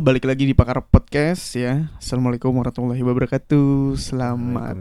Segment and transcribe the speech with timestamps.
[0.00, 1.92] Balik lagi di Pakar Podcast ya.
[2.00, 4.00] Assalamualaikum warahmatullahi wabarakatuh.
[4.00, 4.80] Selamat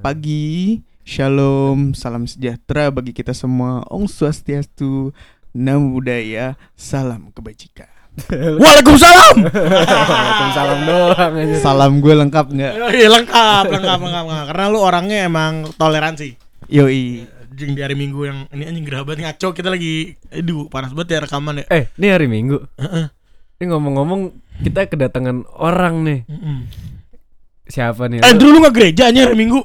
[0.00, 3.84] pagi, shalom, salam sejahtera bagi kita semua.
[3.92, 5.12] Om Swastiastu,
[5.52, 7.92] Namo Buddhaya, salam kebajikan.
[8.64, 9.36] Waalaikumsalam.
[9.52, 11.56] Waalaikumsalam doang aja.
[11.60, 12.72] Salam gue lengkap nggak?
[12.96, 14.46] Iya lengkap, lengkap, lengkap, lengkap.
[14.48, 16.40] Karena lu orangnya emang toleransi.
[16.72, 17.28] Yoi.
[17.52, 21.20] Jing di hari Minggu yang ini anjing gerah banget ngaco kita lagi aduh panas banget
[21.20, 21.64] ya rekaman ya.
[21.68, 22.64] Eh, ini hari Minggu.
[22.80, 23.12] Heeh.
[23.54, 26.20] Ini ngomong-ngomong kita kedatangan orang nih.
[27.66, 28.20] Siapa nih?
[28.20, 29.60] Eh Lu, nggak gereja anjir hari Minggu.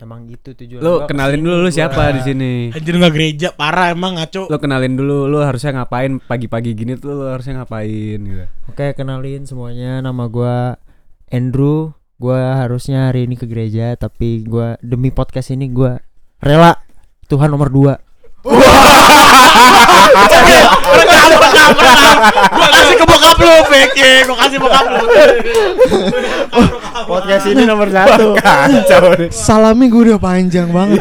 [0.00, 2.52] Emang gitu tujuan lu kenalin dulu lu siapa di sini.
[2.72, 4.48] Anjir nggak gereja, parah emang ngaco.
[4.48, 8.44] Lu kenalin dulu lu harusnya ngapain pagi-pagi gini tuh lu harusnya ngapain gitu.
[8.72, 10.80] Oke kenalin semuanya nama gua
[11.28, 16.04] Andrew Gua harusnya hari ini ke gereja Tapi gua demi podcast ini gua
[16.44, 16.76] rela
[17.32, 17.96] Tuhan nomor dua
[23.10, 24.10] bokap lu, Peke.
[24.24, 25.04] Gua kasih bokap lu.
[27.00, 29.30] Podcast ini nomor satu Kacau nih.
[29.30, 31.00] Salamnya gue udah panjang banget.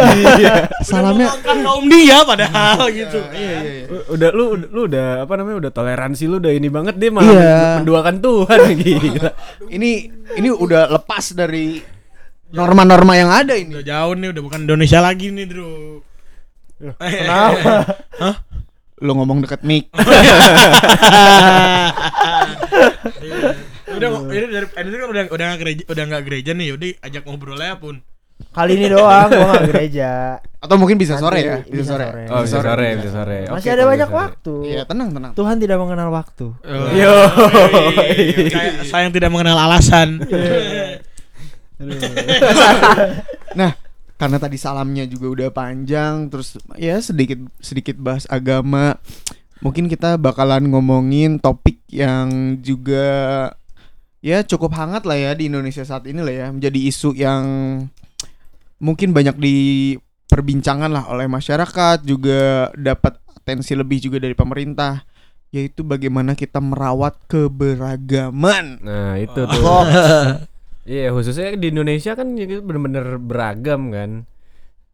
[0.82, 3.20] Salamnya Kan kaum dia padahal gitu.
[4.10, 7.58] Udah lu lu udah apa namanya udah toleransi lu udah ini banget deh malah Iya.
[7.82, 9.32] menduakan Tuhan gila.
[9.76, 9.92] ini
[10.34, 11.78] ini udah lepas dari
[12.50, 13.78] norma-norma yang ada ini.
[13.78, 16.02] Udah jauh nih, udah bukan Indonesia lagi nih, Bro.
[16.98, 17.74] Kenapa?
[18.24, 18.36] Hah?
[19.00, 19.88] Lo ngomong deket mic.
[23.90, 27.24] udah ini dari ini kan udah udah nggak gereja udah nggak gereja nih udah ajak
[27.26, 28.00] ngobrol aja pun
[28.40, 32.08] Kali ini doang gua gak gereja Atau mungkin bisa sore ya, Nanti bisa bisa sore.
[32.08, 32.24] sore.
[32.32, 33.40] Oh, bisa sore, bisa sore.
[33.44, 34.16] Masih Oke, ada banyak sore.
[34.16, 35.32] waktu Iya, tenang, tenang.
[35.36, 36.46] Tuhan tidak mengenal waktu
[36.96, 37.14] Yo.
[38.48, 40.08] Kayak saya yang tidak mengenal alasan
[43.60, 43.72] Nah,
[44.20, 49.00] karena tadi salamnya juga udah panjang, terus ya sedikit sedikit bahas agama.
[49.64, 53.08] Mungkin kita bakalan ngomongin topik yang juga
[54.20, 57.44] ya cukup hangat lah ya di Indonesia saat ini lah ya, menjadi isu yang
[58.84, 65.08] mungkin banyak diperbincangan lah oleh masyarakat, juga dapat atensi lebih juga dari pemerintah,
[65.56, 68.84] yaitu bagaimana kita merawat keberagaman.
[68.84, 69.60] Nah, itu tuh.
[69.64, 69.84] Kok
[70.90, 74.12] Iya khususnya di Indonesia kan ya kita bener-bener beragam kan.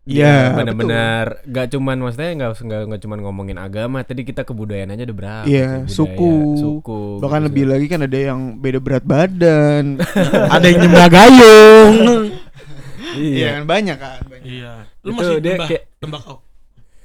[0.06, 5.02] Iya, bener-bener gak cuman maksudnya nggak nggak nggak cuman ngomongin agama tadi kita kebudayaan aja
[5.04, 6.34] udah berapa Iya, budaya, suku.
[6.56, 9.98] suku Bahkan gitu lebih lagi kan ada yang beda berat badan.
[10.54, 11.94] ada yang nyembah gayung
[13.18, 14.20] iya Iya kan banyak kan.
[14.30, 14.46] banyak.
[14.46, 16.36] iya lu masih nyembah kayak- tembakau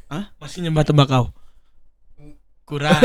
[0.06, 0.24] Hah?
[0.36, 1.24] masih nyembah tembakau
[2.70, 3.00] kurang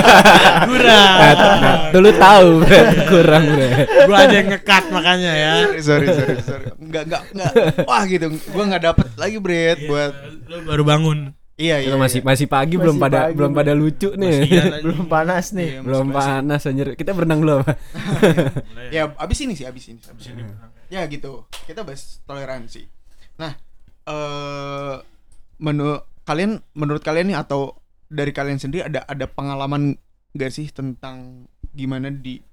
[0.70, 2.80] kurang nah, nah, tuh lu tahu Bre.
[3.10, 3.68] kurang bre
[4.06, 5.52] gua aja yang ngekat makanya ya
[5.82, 6.66] sorry sorry sorry.
[6.78, 7.52] Enggak enggak enggak.
[7.88, 8.26] Wah gitu.
[8.52, 10.12] Gua enggak dapet lagi Bret buat
[10.46, 11.18] lu baru bangun
[11.58, 11.90] Iya iya.
[11.92, 12.28] Itu masih iya.
[12.32, 13.58] masih pagi Masih belum pada pagi, belum Bre.
[13.60, 17.74] pada lucu nih Masih belum panas nih Iya, belum panas anjir kita berenang dulu apa
[18.94, 20.00] Ya abis ini sih abis ini.
[20.04, 20.42] Abis ini.
[20.92, 21.48] Ya gitu.
[21.64, 22.84] Kita bahas toleransi.
[23.40, 23.56] Nah,
[24.04, 24.94] eh
[25.56, 27.81] menurut kalian menurut kalian nih atau
[28.12, 29.96] dari kalian sendiri ada ada pengalaman
[30.32, 32.44] gak sih tentang gimana di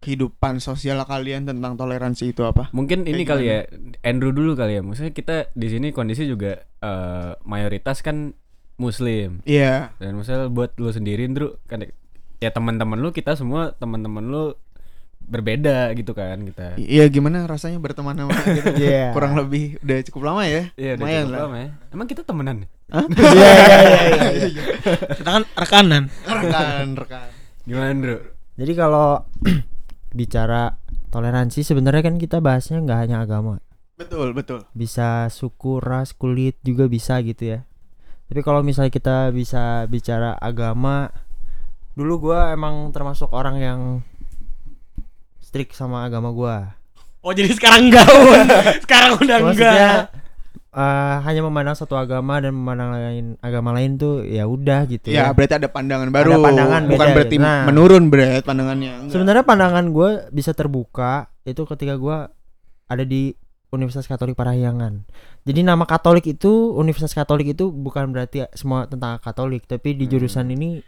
[0.00, 2.68] kehidupan sosial kalian tentang toleransi itu apa?
[2.70, 3.58] mungkin ini Kayak kali ya
[4.02, 8.36] Andrew dulu kali ya maksudnya kita di sini kondisi juga eh, mayoritas kan
[8.76, 9.96] muslim Iya.
[9.96, 11.88] dan misalnya buat lu sendiri Andrew kan
[12.36, 14.44] ya teman-teman lu kita semua teman-teman lu
[15.24, 18.76] berbeda gitu kan kita Iya gimana rasanya berteman sama gitu?
[18.84, 19.16] Iya.
[19.16, 20.68] Kurang lebih udah cukup lama ya.
[20.76, 21.40] Iya, udah cukup lah.
[21.48, 21.68] lama ya.
[21.88, 22.68] Emang kita temenan?
[22.92, 23.06] Hah?
[23.08, 24.64] Iya iya iya iya.
[25.18, 27.28] kita kan rekanan rekan rekan.
[27.64, 28.16] Gimana, Bro?
[28.60, 29.08] Jadi kalau
[30.18, 30.76] bicara
[31.08, 33.62] toleransi sebenarnya kan kita bahasnya nggak hanya agama
[33.94, 34.66] Betul betul.
[34.74, 37.60] bisa suku, ras, kulit juga bisa gitu ya.
[38.26, 41.08] Tapi kalau misalnya kita bisa bicara agama,
[41.94, 43.80] dulu gua emang termasuk orang yang
[45.38, 46.74] strict sama agama gua.
[47.24, 48.04] oh jadi sekarang enggak
[48.84, 50.23] sekarang udah Maksudnya enggak
[50.74, 55.26] eh, hanya memandang satu agama dan memandang lain agama lain tuh ya udah gitu Ya
[55.26, 55.32] ya.
[55.32, 56.36] berarti ada pandangan baru.
[56.36, 57.46] pandangan Bukan beda berarti gitu.
[57.46, 57.62] Nah.
[57.64, 58.92] menurun berat pandangannya.
[59.00, 59.12] Enggak.
[59.14, 62.28] Sebenarnya pandangan gua bisa terbuka itu ketika gua
[62.84, 63.32] ada di
[63.70, 65.02] Universitas Katolik Parahyangan.
[65.42, 70.46] Jadi nama Katolik itu Universitas Katolik itu bukan berarti semua tentang Katolik, tapi di jurusan
[70.46, 70.78] ini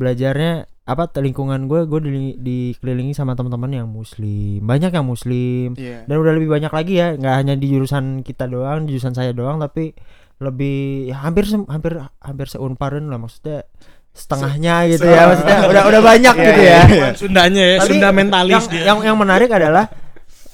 [0.00, 0.52] belajarnya
[0.82, 6.02] apa lingkungan gue gue di, dikelilingi sama teman-teman yang muslim banyak yang muslim Iya.
[6.02, 9.30] dan udah lebih banyak lagi ya nggak hanya di jurusan kita doang di jurusan saya
[9.30, 9.92] doang tapi
[10.40, 13.68] lebih ya hampir hampir hampir seunparan lah maksudnya
[14.10, 17.08] setengahnya gitu se- ya maksudnya udah udah banyak Iya, gitu ya iya.
[17.14, 19.86] Sundanya ya Tapi Sunda mentalis yang, dia yang yang menarik adalah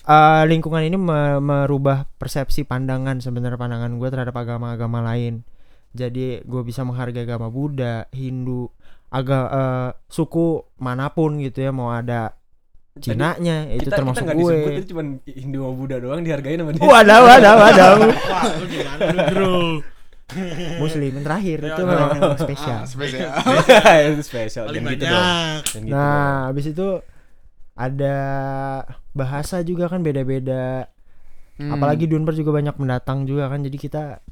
[0.04, 5.46] eh, lingkungan ini me- merubah persepsi pandangan sebenarnya pandangan gue terhadap agama-agama lain.
[5.90, 8.69] Jadi gue bisa menghargai agama Buddha, Hindu,
[9.08, 10.47] agak eh, suku
[10.79, 12.35] mana pun gitu ya mau ada
[12.97, 14.53] Cina-nya itu kita, termasuk kita nggak gue.
[14.56, 16.81] disebut itu cuma Hindu sama Buddha doang dihargain sama dia.
[16.81, 17.88] Wadah, wadah, wadah.
[18.00, 19.56] Wah, lu gimana lu, Bro?
[20.81, 22.81] Muslim yang terakhir itu Ya, memang Ah, spesial.
[22.97, 23.31] spesial.
[24.17, 25.05] itu spesial Paling Jangan gitu.
[25.05, 25.93] Jangan gitu.
[25.93, 26.88] Nah, habis itu
[27.76, 28.17] ada
[29.12, 30.88] bahasa juga kan beda-beda.
[31.61, 31.73] Hmm.
[31.76, 33.61] Apalagi di Unpar juga banyak mendatang juga kan.
[33.61, 34.25] Jadi kita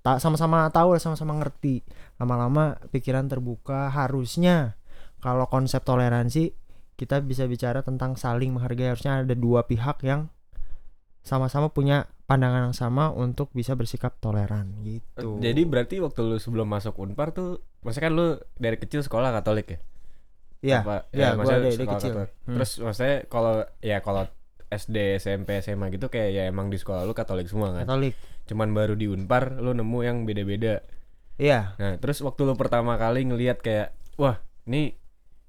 [0.00, 1.84] tak sama-sama tahu sama-sama ngerti.
[2.18, 4.78] Lama-lama pikiran terbuka harusnya
[5.18, 6.54] kalau konsep toleransi
[6.98, 10.30] kita bisa bicara tentang saling menghargai harusnya ada dua pihak yang
[11.22, 15.38] sama-sama punya pandangan yang sama untuk bisa bersikap toleran gitu.
[15.38, 18.26] Jadi berarti waktu lu sebelum masuk Unpar tuh maksudnya kan lu
[18.58, 19.78] dari kecil sekolah Katolik ya?
[20.58, 20.80] Iya.
[21.14, 22.12] Iya, gua maksudnya dari- kecil.
[22.18, 22.30] Katolik.
[22.44, 22.54] Hmm.
[22.58, 24.22] Terus maksudnya kalau ya kalau
[24.68, 27.86] SD, SMP, SMA gitu kayak ya emang di sekolah lu Katolik semua kan.
[27.88, 28.12] Katolik.
[28.44, 30.82] Cuman baru di Unpar lu nemu yang beda-beda.
[31.38, 31.78] Iya.
[31.78, 34.98] Nah, terus waktu lu pertama kali ngelihat kayak wah, ini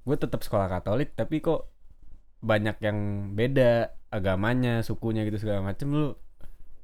[0.05, 1.67] gue tetap sekolah Katolik tapi kok
[2.39, 2.97] banyak yang
[3.35, 6.15] beda agamanya, sukunya gitu segala macem lu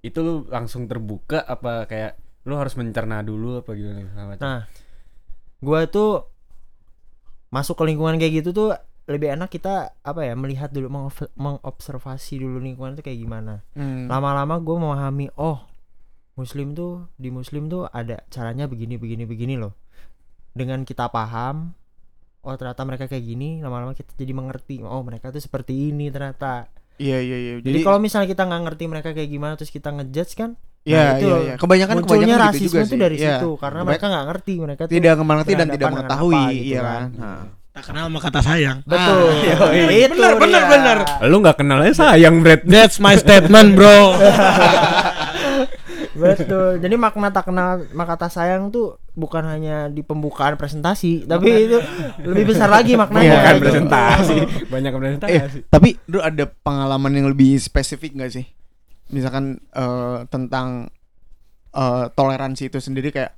[0.06, 4.44] itu lu langsung terbuka apa kayak lu harus mencerna dulu apa gimana segala macem?
[4.46, 4.62] Nah,
[5.62, 6.30] gua tuh
[7.50, 8.70] masuk ke lingkungan kayak gitu tuh
[9.06, 13.62] lebih enak kita apa ya melihat dulu mengobs- mengobservasi dulu lingkungan itu kayak gimana.
[13.78, 14.10] Hmm.
[14.10, 15.62] Lama-lama gue memahami oh
[16.36, 19.74] muslim tuh di muslim tuh ada caranya begini begini begini loh.
[20.52, 21.72] Dengan kita paham
[22.46, 26.68] oh ternyata mereka kayak gini lama-lama kita jadi mengerti oh mereka tuh seperti ini ternyata.
[26.96, 27.54] Iya iya iya.
[27.60, 30.56] Jadi, kalau misalnya kita nggak ngerti mereka kayak gimana terus kita ngejudge kan
[30.86, 31.54] Iya nah, itu iya iya.
[31.58, 33.02] Kebanyakan munculnya kebanyakan rasisme gitu juga tuh sih.
[33.02, 33.28] dari Iya.
[33.36, 36.68] situ karena Mereka mereka nggak ngerti mereka tuh tidak mengerti dan tidak mengetahui, apa gitu
[36.70, 36.94] iya kan.
[36.94, 37.10] kan.
[37.18, 37.44] Nah.
[37.76, 38.78] Tak kenal sama kata sayang.
[38.88, 39.20] Betul.
[39.36, 40.72] Ah, Itu Bener, bener, dia.
[40.72, 40.98] bener.
[41.28, 42.64] Lu nggak kenal aja sayang, Brad.
[42.64, 44.16] That's my statement, bro.
[46.16, 46.80] Betul.
[46.80, 51.80] Jadi makna tak kenal maka sayang tuh bukan hanya di pembukaan presentasi, tapi itu
[52.20, 53.24] lebih besar lagi maknanya.
[53.26, 53.64] Iya, Bukan gitu.
[53.68, 55.32] presentasi, banyak presentasi.
[55.32, 58.46] Eh, tapi lu ada pengalaman yang lebih spesifik gak sih?
[59.08, 60.92] Misalkan eh, tentang
[61.72, 63.32] eh, toleransi itu sendiri kayak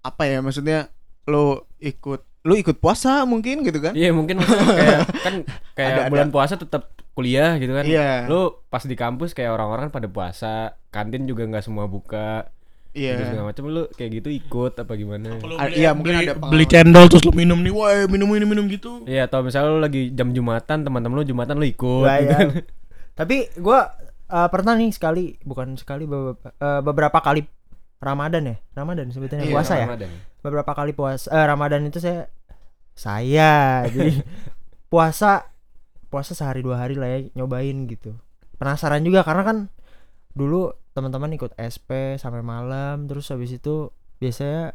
[0.00, 0.40] apa ya?
[0.40, 0.88] Maksudnya
[1.26, 3.92] lu ikut lu ikut puasa mungkin gitu kan?
[3.92, 5.34] Iya mungkin kayak kan
[5.74, 6.10] kayak Ada- ada.
[6.14, 7.88] bulan puasa tetap kuliah gitu kan.
[7.88, 8.28] Iya.
[8.28, 12.52] Lu pas di kampus kayak orang-orang pada puasa, kantin juga nggak semua buka.
[12.92, 13.16] Iya.
[13.16, 15.40] Gitu segala macam lu kayak gitu ikut apa gimana?
[15.56, 16.52] Ah, iya, mungkin ada pengalaman.
[16.52, 19.00] beli cendol terus lu minum nih, wah minum ini minum gitu.
[19.08, 22.04] Iya atau misalnya lu lagi jam jumatan teman-teman lu jumatan lu ikut.
[22.04, 22.36] Lah, gitu ya.
[22.36, 22.48] kan.
[23.16, 23.96] Tapi gua
[24.28, 27.48] eh, pernah nih sekali, bukan sekali beberapa, eh, beberapa kali
[27.96, 28.56] Ramadan ya.
[28.76, 29.88] Ramadan sebetulnya Iya, puasa ya.
[29.88, 30.10] Ramadan.
[30.44, 32.28] Beberapa kali puasa eh, Ramadan itu saya
[32.96, 34.24] saya jadi
[34.92, 35.55] puasa
[36.16, 38.16] puasa sehari dua hari lah ya nyobain gitu.
[38.56, 39.58] Penasaran juga karena kan
[40.32, 44.72] dulu teman-teman ikut SP sampai malam terus habis itu biasanya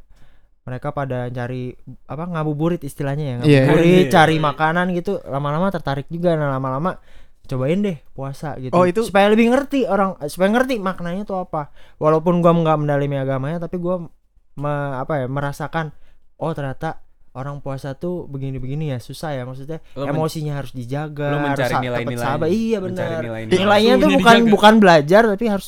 [0.61, 1.73] mereka pada cari
[2.05, 3.61] apa ngabuburit istilahnya ya Iya.
[3.65, 4.11] ngabuburit Iya.
[4.11, 7.01] cari makanan gitu lama-lama tertarik juga nah lama-lama
[7.43, 11.41] cobain deh puasa gitu Oh, itu- supaya lebih ngerti orang eh, supaya ngerti maknanya tuh
[11.41, 14.05] apa walaupun gua nggak mendalami agamanya tapi gua
[14.55, 15.89] me- apa ya merasakan
[16.37, 21.39] oh ternyata orang puasa tuh begini-begini ya susah ya maksudnya men- emosinya harus dijaga lu
[21.41, 22.19] mencari nilai-nilai.
[22.21, 23.55] sabar iya benar nilai-nilai.
[23.57, 24.51] nilainya tuh bukan dijaga.
[24.51, 25.67] bukan belajar tapi harus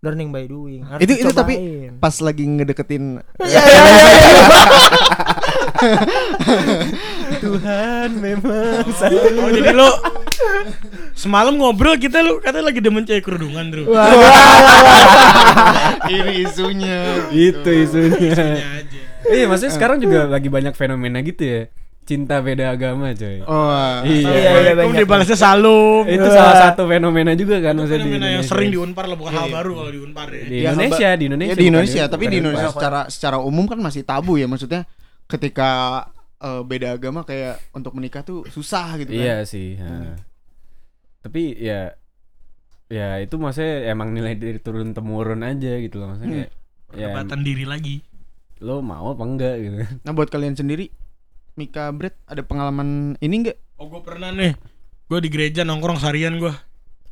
[0.00, 1.54] learning by doing harus Itu- itu tapi.
[1.96, 4.48] Pas lagi ngedeketin Iya, iya, iya, iya.
[7.36, 9.88] Tuhan memang Oh, jadi lu
[11.14, 13.84] semalam ngobrol kita lu katanya lagi demen cewek kerudungan, Bro.
[16.10, 16.98] ini isunya.
[17.30, 18.32] Itu isunya.
[18.34, 18.83] Ya aja.
[19.26, 21.62] Iya, maksudnya sekarang juga lagi banyak fenomena gitu ya.
[22.04, 23.40] Cinta beda agama, coy.
[23.42, 23.72] Oh.
[24.04, 24.04] Iya.
[24.04, 25.00] Iya, iya, Waalaikumsalam banyak.
[25.00, 26.04] dibalasnya salam.
[26.04, 28.50] Itu salah satu fenomena juga kan maksudnya di fenomena yang Indonesia.
[28.52, 30.44] sering di Unpar lah, bukan hal baru kalau di Unpar ya.
[30.44, 31.48] Di Ya, Indonesia, haba- di Indonesia.
[31.48, 34.44] Ya, di bukan Indonesia, tapi bukan di Indonesia secara secara umum kan masih tabu ya
[34.44, 34.84] maksudnya
[35.24, 35.70] ketika
[36.38, 39.24] eh, beda agama kayak untuk menikah tuh susah gitu kan.
[39.24, 39.80] Iya sih.
[39.80, 40.12] ha.
[41.20, 41.96] Tapi ya
[42.84, 46.50] ya itu maksudnya emang nilai dari turun temurun aja gitu loh maksudnya kayak
[46.92, 47.96] ya Perdebatan diri lagi.
[48.64, 49.76] Lo mau apa enggak gitu.
[50.00, 50.88] Nah, buat kalian sendiri
[51.54, 53.58] Mika Brett ada pengalaman ini enggak?
[53.76, 54.56] Oh, gue pernah nih.
[55.04, 56.54] Gue di gereja nongkrong seharian gue.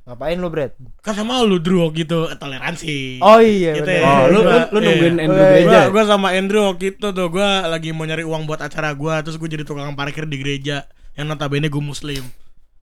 [0.03, 3.23] ngapain lu Brad Kan sama lu Drew gitu, toleransi.
[3.23, 4.03] oh iya Gitu bener.
[4.03, 4.11] ya.
[4.11, 5.23] Oh, lu lu, Gua- lu nungguin iya.
[5.23, 5.71] Andrew Gua- gereja.
[5.71, 9.23] Gua, gua sama Andrew waktu itu tuh gua lagi mau nyari uang buat acara gua
[9.23, 12.19] terus gue jadi tukang parkir di gereja yang notabene gue muslim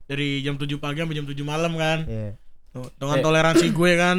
[0.03, 2.41] dari jam 7 pagi sampai jam 7 malam kan Iya.
[2.71, 3.21] Tuh, dengan Eh.
[3.21, 4.17] toleransi gue kan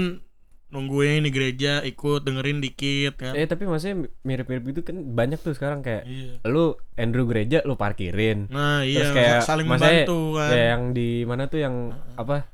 [0.73, 5.52] nungguin di gereja ikut dengerin dikit kan Eh tapi maksudnya mirip-mirip gitu kan banyak tuh
[5.52, 8.49] sekarang kayak iya lu Andrew gereja lu parkirin.
[8.49, 11.75] nah iya Terus kayak saling membantu kan kayak yang di mana tuh yang
[12.17, 12.49] apa?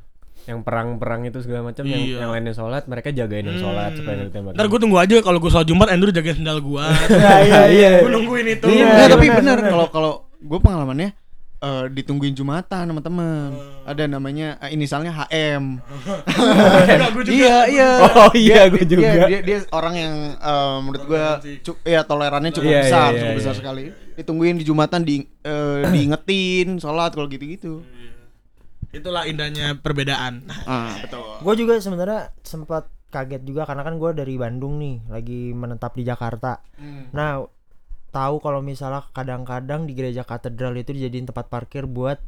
[0.49, 2.25] yang perang-perang itu segala macam yang Iya.
[2.25, 5.39] yang lainnya sholat mereka jagain yang sholat supaya nggak ditembak Ntar gue tunggu aja kalau
[5.39, 6.85] gue sholat Jumat Andrew jagain sendal gue.
[7.13, 7.91] Iya iya iya.
[8.01, 8.65] gue nungguin itu.
[8.65, 9.37] Iya, iya, tapi iya.
[9.37, 11.13] bener kalau kalau gue pengalamannya
[11.59, 13.51] eh, ditungguin jumatan sama temen
[13.83, 15.65] ada namanya eh, inisialnya HM
[17.19, 17.31] juga.
[17.31, 19.11] iya iya Oh, iya, Dia- gua dia- juga.
[19.27, 21.25] dia, dia, orang yang eh, menurut gue
[21.63, 23.61] cu- ya tolerannya cukup Iya, besar iya, cukup iya, besar iya.
[23.61, 23.85] sekali
[24.15, 27.75] ditungguin di jumatan di eh, diingetin sholat kalau gitu gitu
[28.89, 30.49] Itulah indahnya perbedaan.
[30.65, 35.53] Ah betul Gue juga sebenarnya sempat kaget juga karena kan gue dari Bandung nih, lagi
[35.53, 36.65] menetap di Jakarta.
[37.11, 37.45] Nah,
[38.09, 42.19] tahu kalau misalnya kadang-kadang di gereja katedral itu dijadiin tempat parkir buat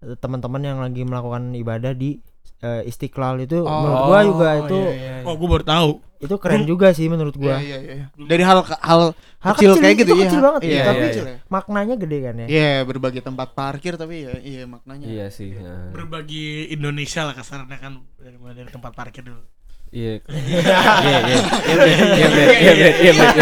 [0.00, 2.18] eh, teman-teman yang lagi melakukan ibadah di
[2.60, 5.90] eh, Istiqlal itu menurut gua juga itu iya, oh gue baru tahu.
[6.20, 7.56] itu keren juga sih menurut Iya, gua.
[7.58, 8.04] iya, iya.
[8.12, 10.24] Dari hal hal, Hal kecil, kecil, kayak gitu itu ya.
[10.28, 11.36] kecil banget, Iya, tapi iya, iya.
[11.48, 12.46] Maknanya gede kan ya.
[12.46, 15.06] Iya, berbagi tempat parkir tapi ya iya maknanya.
[15.08, 15.88] iya sih nah.
[15.88, 19.40] Berbagi Indonesia lah kasarnya kan dari dari tempat parkir dulu.
[19.98, 20.22] Iya.
[20.22, 20.38] Iya,
[21.02, 21.18] iya.
[21.26, 21.38] Iya.
[21.66, 21.82] Iya.
[21.82, 22.70] Iya.
[22.70, 22.90] Iya.
[22.94, 23.34] Iya, Bret.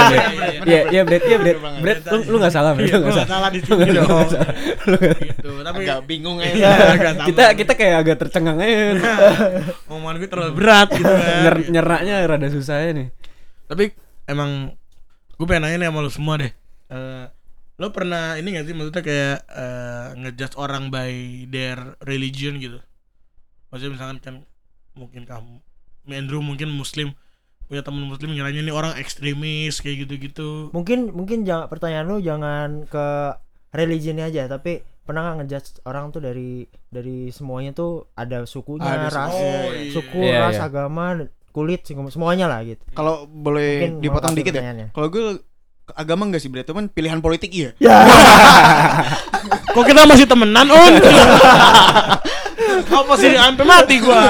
[0.64, 1.22] Iya, iya, Bret.
[1.28, 1.58] Iya, Bret.
[1.84, 2.72] Bret, lu lu enggak salah.
[2.72, 3.28] Lu Gue enggak gak salah.
[3.28, 4.08] salah di sini dong.
[5.20, 5.50] Gitu.
[5.60, 6.72] Tapi Agak bingung Iya, ya.
[6.96, 7.26] agak sama.
[7.28, 8.96] Kita kita kayak agak tercengang aja.
[9.92, 11.40] omongan gue terlalu berat gitu kan.
[11.44, 13.08] Nyer nyeraknya rada susah ya nih.
[13.68, 13.84] Tapi
[14.24, 14.72] emang
[15.36, 16.52] gue pengen nanya nih sama lu semua deh.
[16.88, 17.24] Eh,
[17.76, 21.12] lo pernah ini gak sih maksudnya kayak eh, ngejudge orang by
[21.46, 22.80] their religion gitu?
[23.68, 24.34] Maksudnya misalkan kan
[24.96, 25.60] mungkin kamu,
[26.12, 27.12] Andrew mungkin muslim
[27.68, 30.72] punya temen muslim ngiranya ini orang ekstremis kayak gitu-gitu.
[30.72, 33.36] Mungkin mungkin jangan pertanyaan lu jangan ke
[33.76, 39.08] religinya aja, tapi pernah nggak ngejudge orang tuh dari dari semuanya tuh ada sukunya, Ada
[39.12, 39.44] ras, suku.
[39.44, 39.92] Oh, iya.
[39.92, 40.64] suku, Iya, ras, iya.
[40.64, 41.04] agama,
[41.52, 42.80] kulit, semuanya lah gitu.
[42.96, 44.88] Kalau boleh Mungkin dipotong dikit ya.
[44.92, 45.40] Kalau gue
[45.96, 47.72] agama enggak sih berarti kan pilihan politik iya.
[49.76, 50.94] Kok kita masih temenan, Un?
[52.86, 54.22] Apa sih sampai mati gua?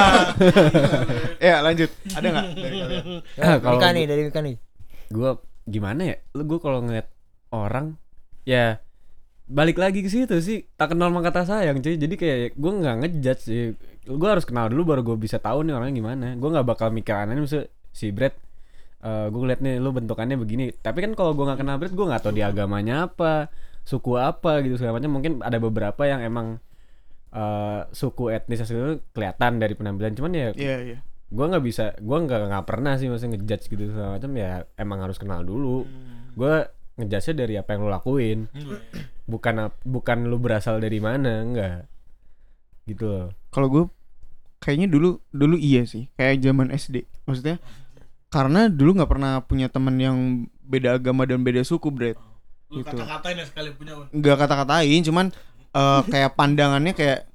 [1.51, 1.89] ya lanjut.
[2.15, 3.05] Ada nggak dari kalian?
[3.37, 4.55] Ah, kalau Mika nih dari Mika nih.
[5.09, 5.37] gua
[5.69, 6.15] gimana ya?
[6.33, 7.07] Lu gua kalau ngeliat
[7.53, 7.97] orang
[8.45, 8.81] ya
[9.49, 12.95] balik lagi ke situ sih tak kenal maka kata sayang cuy jadi kayak gue nggak
[13.01, 13.73] ngejudge sih
[14.05, 17.17] gue harus kenal dulu baru gue bisa tahu nih orangnya gimana gue nggak bakal mikir
[17.17, 18.37] aneh misalnya si Brad
[19.01, 22.21] gue ngeliat nih lu bentukannya begini tapi kan kalau gue nggak kenal Brad gue nggak
[22.21, 23.49] tahu di agamanya apa
[23.89, 26.61] suku apa gitu segala macam mungkin ada beberapa yang emang
[27.31, 28.75] eh, suku etnis itu
[29.09, 30.97] kelihatan dari penampilan cuman ya Iya, iya.
[31.27, 34.99] gue nggak bisa gue nggak nggak pernah sih maksudnya ngejudge gitu segala macam ya emang
[34.99, 35.85] harus kenal dulu
[36.33, 36.53] gue
[36.95, 38.49] ngejudge dari apa yang lo lakuin
[39.25, 41.85] bukan ap- bukan lu berasal dari mana enggak
[42.85, 43.83] gitu loh Kalau gue
[44.57, 47.07] kayaknya dulu dulu iya sih, kayak zaman SD.
[47.23, 47.57] Maksudnya
[48.27, 50.17] karena dulu nggak pernah punya teman yang
[50.61, 52.19] beda agama dan beda suku, Brad.
[52.67, 52.91] Lu Gitu.
[52.91, 54.05] kata-katain ya sekali punya, Un.
[54.11, 55.25] nggak kata-katain cuman
[55.71, 57.29] eh, kayak pandangannya kayak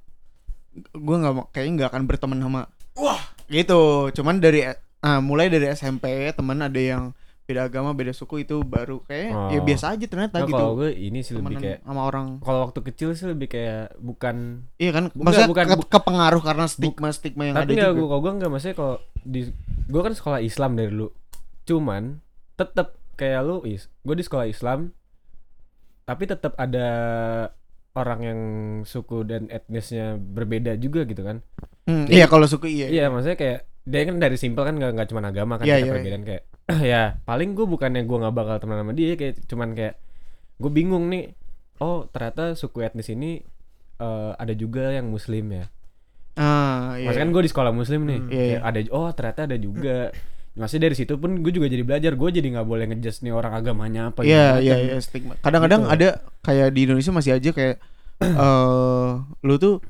[0.91, 2.61] gue nggak mau kayaknya nggak akan berteman sama
[2.95, 4.11] Wah, gitu.
[4.11, 4.63] Cuman dari
[4.99, 7.11] ah mulai dari SMP teman ada yang
[7.45, 9.61] beda agama beda suku itu baru kayak ya Oh.
[9.61, 10.57] biasa aja ternyata Nah, gitu.
[10.57, 12.41] kalau gue ini sih lebih kayak sama orang.
[12.41, 15.13] kalau waktu kecil sih lebih kayak bukan iya kan?
[15.13, 17.95] Bukan, maksudnya bukan, ke- kepengaruh karena stigma stigma yang ada tapi nggak juga.
[17.95, 19.41] gue kalau gue nggak maksudnya kalau di
[19.85, 21.07] gue kan sekolah Islam dari dulu.
[21.63, 22.03] Cuman
[22.55, 24.89] tetap kayak lu is gue di sekolah Islam
[26.03, 26.87] tapi tetap ada
[27.95, 28.39] orang yang
[28.83, 31.39] suku dan etnisnya berbeda juga gitu kan?
[31.87, 35.21] Hmm, iya kalau suku iya Iya maksudnya kayak dia kan dari simpel kan nggak cuma
[35.21, 36.43] agama kan Iya, kita iya, perbedaan kayak
[36.91, 39.95] ya paling gue bukannya gue nggak bakal temenan sama dia kayak cuman kayak
[40.57, 41.37] gue bingung nih
[41.79, 43.39] oh ternyata suku etnis ini
[44.01, 45.65] eh, ada juga yang muslim ya.
[46.35, 47.07] Ah iya.
[47.07, 48.57] Maksudnya kan gue di sekolah muslim nih Iya, iya.
[48.59, 49.97] Kayak ada oh ternyata ada juga
[50.55, 53.53] masih dari situ pun gue juga jadi belajar gue jadi nggak boleh ngejudge nih orang
[53.53, 54.85] agamanya apa Iya gimana iya kan.
[54.85, 55.33] iya stigma.
[55.37, 55.93] Kadang-kadang Gitu.
[55.93, 56.07] ada
[56.41, 57.75] kayak di Indonesia masih aja kayak
[58.23, 59.09] eh
[59.41, 59.83] lu tuh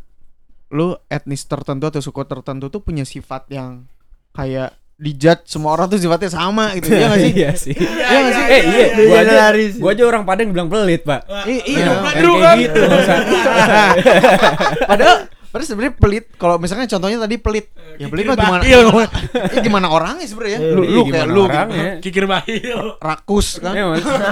[0.68, 3.86] lu etnis tertentu atau suku tertentu tuh punya sifat yang
[4.32, 6.88] kayak dijudge semua orang tuh sifatnya sama gitu.
[6.90, 7.32] Iya gak sih?
[7.36, 8.46] iya sih Iya nggak sih?
[8.48, 9.34] eh iya gue aja
[9.76, 11.86] gue aja orang Padang bilang pelit pak I- iya.
[11.86, 12.58] Iya, kayak kan.
[12.58, 13.20] gitu nggak
[14.86, 15.18] Padahal
[15.56, 16.26] padahal sebenarnya pelit.
[16.36, 17.72] Kalau misalnya contohnya tadi pelit.
[17.96, 18.64] Ya pelit mah gimana?
[19.56, 20.60] Eh, gimana orangnya sebenarnya?
[20.60, 21.48] Iya, Lu, Iya, lu kayak lu gitu.
[21.48, 23.72] orangnya Kikir bahil, rakus kan?
[23.72, 23.86] Iya,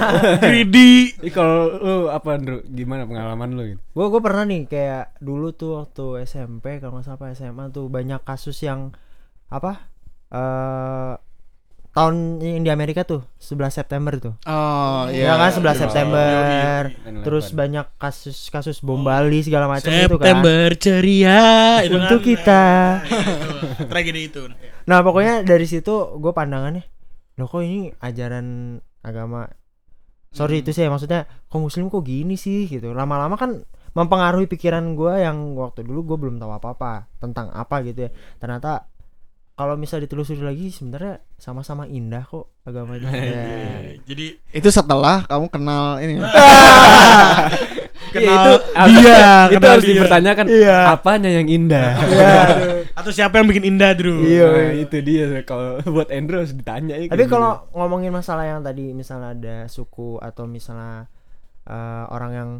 [0.44, 1.16] greedy.
[1.32, 5.80] Kalau lu apa Andrew gimana pengalaman lu gitu Gue gue pernah nih kayak dulu tuh
[5.80, 8.92] waktu SMP kalau nggak salah apa SMA tuh banyak kasus yang
[9.48, 9.88] apa
[10.28, 11.14] eh
[11.94, 14.34] tahun yang di Amerika tuh 11 September tuh.
[14.44, 15.76] Oh Iya kan 11 jelas.
[15.78, 16.80] September.
[16.90, 17.22] Yoi.
[17.22, 20.26] Terus banyak kasus-kasus bom Bali segala macam itu kan.
[20.26, 21.42] September ceria
[21.86, 22.26] itu Untuk kan.
[22.26, 22.64] kita.
[22.66, 23.00] Nah,
[23.78, 23.86] itu.
[23.86, 24.42] Tragedi itu.
[24.90, 26.82] Nah pokoknya dari situ gue pandangannya,
[27.38, 29.46] loh kok ini ajaran agama.
[30.34, 32.90] Sorry itu sih maksudnya, kok muslim kok gini sih gitu.
[32.90, 33.62] Lama-lama kan
[33.94, 38.10] mempengaruhi pikiran gue yang waktu dulu gue belum tahu apa-apa tentang apa gitu ya
[38.42, 38.90] ternyata
[39.54, 43.46] kalau misal ditelusuri lagi sebenarnya sama-sama indah kok agama dia Ya.
[44.02, 46.18] Jadi Itu setelah kamu kenal ini.
[48.14, 48.52] Iya, itu
[48.94, 49.90] dia, itu kenal harus dia.
[49.96, 50.78] dipertanyakan Iya.
[50.94, 51.98] apanya yang indah.
[51.98, 52.34] Iya,
[52.98, 54.22] atau siapa yang bikin indah, Drew?
[54.22, 54.46] Iya.
[54.54, 58.94] Nah, itu dia kalau buat Andrew harus ditanya ya, Tapi kalau ngomongin masalah yang tadi
[58.94, 61.10] misalnya ada suku atau misalnya
[61.66, 62.50] eh, orang yang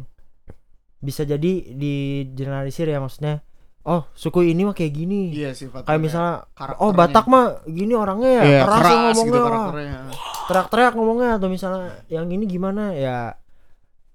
[0.99, 1.95] bisa jadi di
[2.33, 3.39] generalisir ya maksudnya
[3.85, 5.29] oh suku ini mah kayak gini.
[5.29, 5.85] Iya sifatnya.
[5.85, 6.81] Kayak misalnya karakternya.
[6.83, 9.99] oh Batak mah gini orangnya ya Iya, keras, keras ngomongnya gitu karakternya.
[10.45, 13.17] teriak-teriak ngomongnya atau misalnya yang ini gimana ya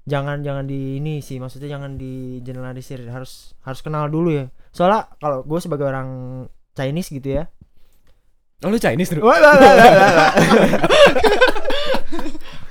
[0.05, 5.07] jangan jangan di ini sih maksudnya jangan di generalisir harus harus kenal dulu ya soalnya
[5.19, 6.09] kalau gue sebagai orang
[6.75, 7.45] Chinese gitu ya.
[8.61, 9.23] Oh lu Chinese Drew?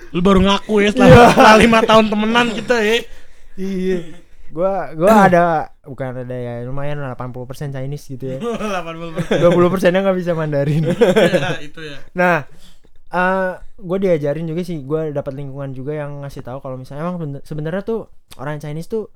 [0.09, 2.97] Lu baru ngaku ya setelah lima tahun temenan kita ya.
[3.55, 3.97] iya
[4.51, 8.37] gua gua ada bukan ada ya lumayan lah 80% Chinese gitu ya.
[8.83, 10.83] 80 20 persennya nggak bisa Mandarin.
[11.29, 11.97] Ya, itu ya.
[12.13, 12.45] nah
[13.09, 17.41] eh gue diajarin juga sih gue dapat lingkungan juga yang ngasih tahu kalau misalnya emang
[17.41, 18.05] sebenarnya tuh
[18.37, 19.09] orang Chinese tuh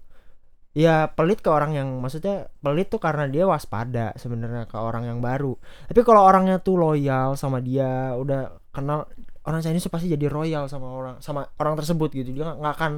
[0.73, 5.21] ya pelit ke orang yang maksudnya pelit tuh karena dia waspada sebenarnya ke orang yang
[5.21, 5.53] baru.
[5.85, 9.05] Tapi kalau orangnya tuh loyal sama dia udah kenal
[9.45, 12.33] orang Chinese tuh pasti jadi royal sama orang sama orang tersebut gitu.
[12.33, 12.91] Dia nggak akan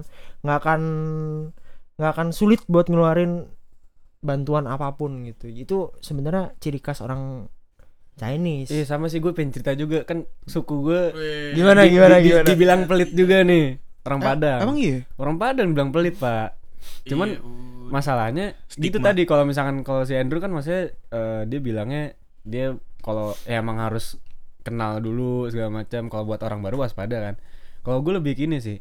[0.48, 0.82] nggak akan
[1.96, 3.48] nggak akan sulit buat ngeluarin
[4.20, 7.48] bantuan apa pun gitu itu sebenarnya ciri khas orang
[8.16, 11.02] Chinese Iya sama sih gue pengen cerita juga kan suku gue.
[11.52, 12.48] Gimana, di- gimana, di- gimana?
[12.48, 14.60] dibilang pelit juga nih orang Padang.
[14.64, 14.98] Emang iya?
[15.16, 16.56] Orang Padang bilang pelit pak.
[17.04, 17.92] Cuman Iya, uh.
[17.92, 19.12] masalahnya gitu Stigma.
[19.12, 23.78] tadi kalau misalkan kalau si Andrew kan maksudnya eh, dia bilangnya dia kalau ya emang
[23.78, 24.16] harus
[24.62, 27.36] kenal dulu segala macam kalau buat orang baru waspada kan
[27.82, 28.80] kalau gue lebih gini sih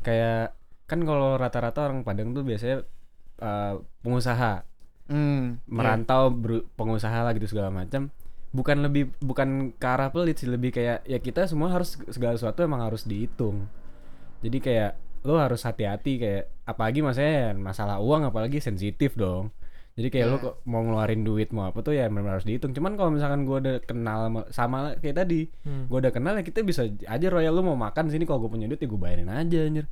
[0.00, 0.52] kayak
[0.88, 2.82] kan kalau rata-rata orang Padang tuh biasanya
[3.38, 4.64] eh, pengusaha
[5.06, 5.56] Hmm.
[5.64, 8.12] merantau beru- pengusaha lah gitu segala macam
[8.48, 12.60] bukan lebih bukan ke arah pelit sih lebih kayak ya kita semua harus segala sesuatu
[12.60, 13.68] emang harus dihitung
[14.40, 14.90] jadi kayak
[15.22, 19.48] lo harus hati-hati kayak apalagi maksudnya masalah uang apalagi sensitif dong
[19.94, 20.42] jadi kayak lo Ya.
[20.42, 23.58] kok mau ngeluarin duit mau apa tuh ya benar harus dihitung cuman kalau misalkan gua
[23.58, 25.88] udah kenal sama, sama kayak tadi Hmm.
[25.88, 28.64] gua udah kenal ya kita bisa aja royal lo mau makan sini kalau gue punya
[28.64, 29.88] duit ya gue bayarin aja anjir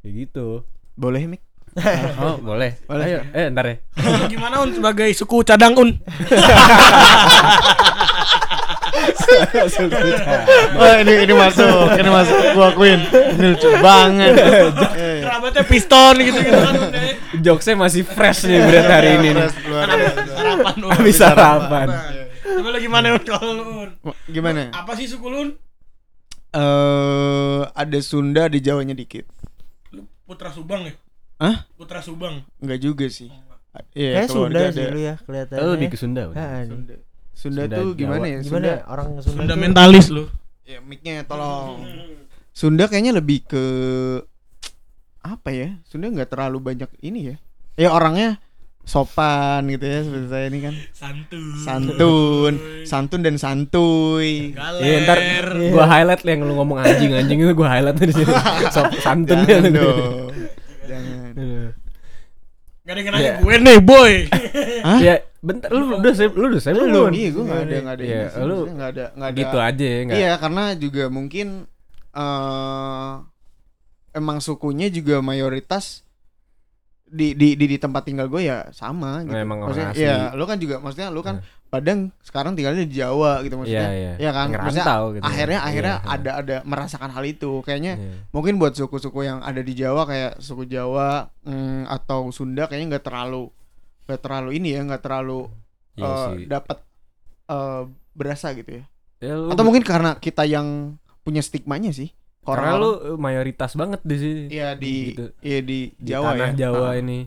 [0.00, 1.42] kayak gitu Boleh Mik?
[2.24, 3.04] oh boleh Boleh.
[3.06, 3.76] ayo eh ntar ya
[4.32, 5.90] gimana Un sebagai suku cadang Un?
[10.80, 12.38] Oh ini ini masuk, ini masuk.
[12.52, 13.00] Gua akuin.
[13.06, 14.34] Ini lucu banget.
[14.36, 17.14] Eh, Kerabatnya piston gitu gitu kan Un, ya.
[17.38, 19.30] Jokesnya masih fresh nih berat hari ini.
[19.38, 20.90] Sarapan Un.
[20.90, 21.86] Habis sarapan.
[22.42, 23.90] Coba lu gimana Un kalau lu Un?
[24.26, 24.74] Gimana?
[24.74, 25.50] Apa sih suku lu Un?
[26.50, 29.24] Eh ada Sunda, ada Jawanya dikit.
[30.30, 30.94] Lu Putra Subang ya?
[31.42, 31.66] Hah?
[31.74, 32.46] Putra Subang.
[32.62, 33.34] Enggak juga sih.
[33.90, 34.86] Iya, Kayak Sunda sih ada.
[34.88, 35.58] lu ya kelihatannya.
[35.58, 36.22] Lo lebih ke Sunda.
[36.30, 36.46] Sunda.
[36.62, 36.94] Sunda,
[37.34, 38.30] Sunda tuh gimana Jawa.
[38.30, 38.38] ya?
[38.40, 40.24] Gimana ya orang Sunda, tuh- Fundamentalis lu.
[40.62, 41.82] Ya, mic-nya tolong.
[42.54, 43.64] Sunda kayaknya lebih ke
[45.20, 45.74] apa ya?
[45.82, 47.36] Sunda nggak terlalu banyak ini ya.
[47.74, 48.38] Ya orangnya
[48.82, 50.74] sopan gitu ya seperti saya ini kan.
[50.90, 51.42] Santun.
[51.62, 54.50] Santun, santun dan santuy.
[54.82, 55.18] Iya ntar
[55.70, 58.32] gua highlight yang lu ngomong anjing anjing itu gua highlight di sini.
[58.74, 59.62] Sop santun ya.
[59.62, 60.32] Jangan dong.
[60.86, 61.32] Jangan.
[62.80, 63.34] Gak ada yang nanya Iya.
[63.38, 64.12] gue nih boy.
[64.86, 64.98] Hah?
[64.98, 67.12] Ya bentar lu udah saya lu udah saya belum.
[67.14, 68.02] Iya, gue nggak ada nggak ada.
[68.02, 69.38] Iya, ini sih, lu maksudnya nggak ada nggak ada.
[69.38, 70.16] Gitu aja enggak.
[70.18, 71.46] Iya, karena juga mungkin
[72.10, 73.12] eh
[74.10, 76.02] emang sukunya juga mayoritas
[77.10, 79.34] di di di, di tempat tinggal gue ya sama gitu.
[79.34, 80.06] Emang orang maksudnya asli.
[80.06, 83.86] ya lu kan juga maksudnya lu kan Padang sekarang tinggalnya di Jawa gitu maksudnya.
[83.86, 84.12] Iya, iya.
[84.18, 84.46] Iya kan?
[84.50, 85.22] Ngerantau Maksudnya gitu.
[85.22, 86.10] akhirnya akhirnya Iya.
[86.10, 87.50] ada ada merasakan hal itu.
[87.62, 88.14] Kayaknya Iya.
[88.34, 93.06] mungkin buat suku-suku yang ada di Jawa kayak suku Jawa mm, atau Sunda kayaknya nggak
[93.06, 93.54] terlalu
[94.10, 95.46] nggak terlalu ini ya nggak terlalu
[95.94, 96.44] Iya eh, sih.
[96.50, 96.78] dapat
[97.46, 97.82] eh,
[98.14, 98.84] berasa gitu ya.
[99.20, 102.10] Ya, lu- Atau mungkin karena kita yang punya stigmanya sih.
[102.42, 104.42] Karena lu mayoritas banget di sini.
[104.48, 105.24] Iya di Gitu.
[105.40, 106.56] iya di Di Jawa tanah ya.
[106.58, 106.92] Jawa Ah.
[106.96, 107.18] ini.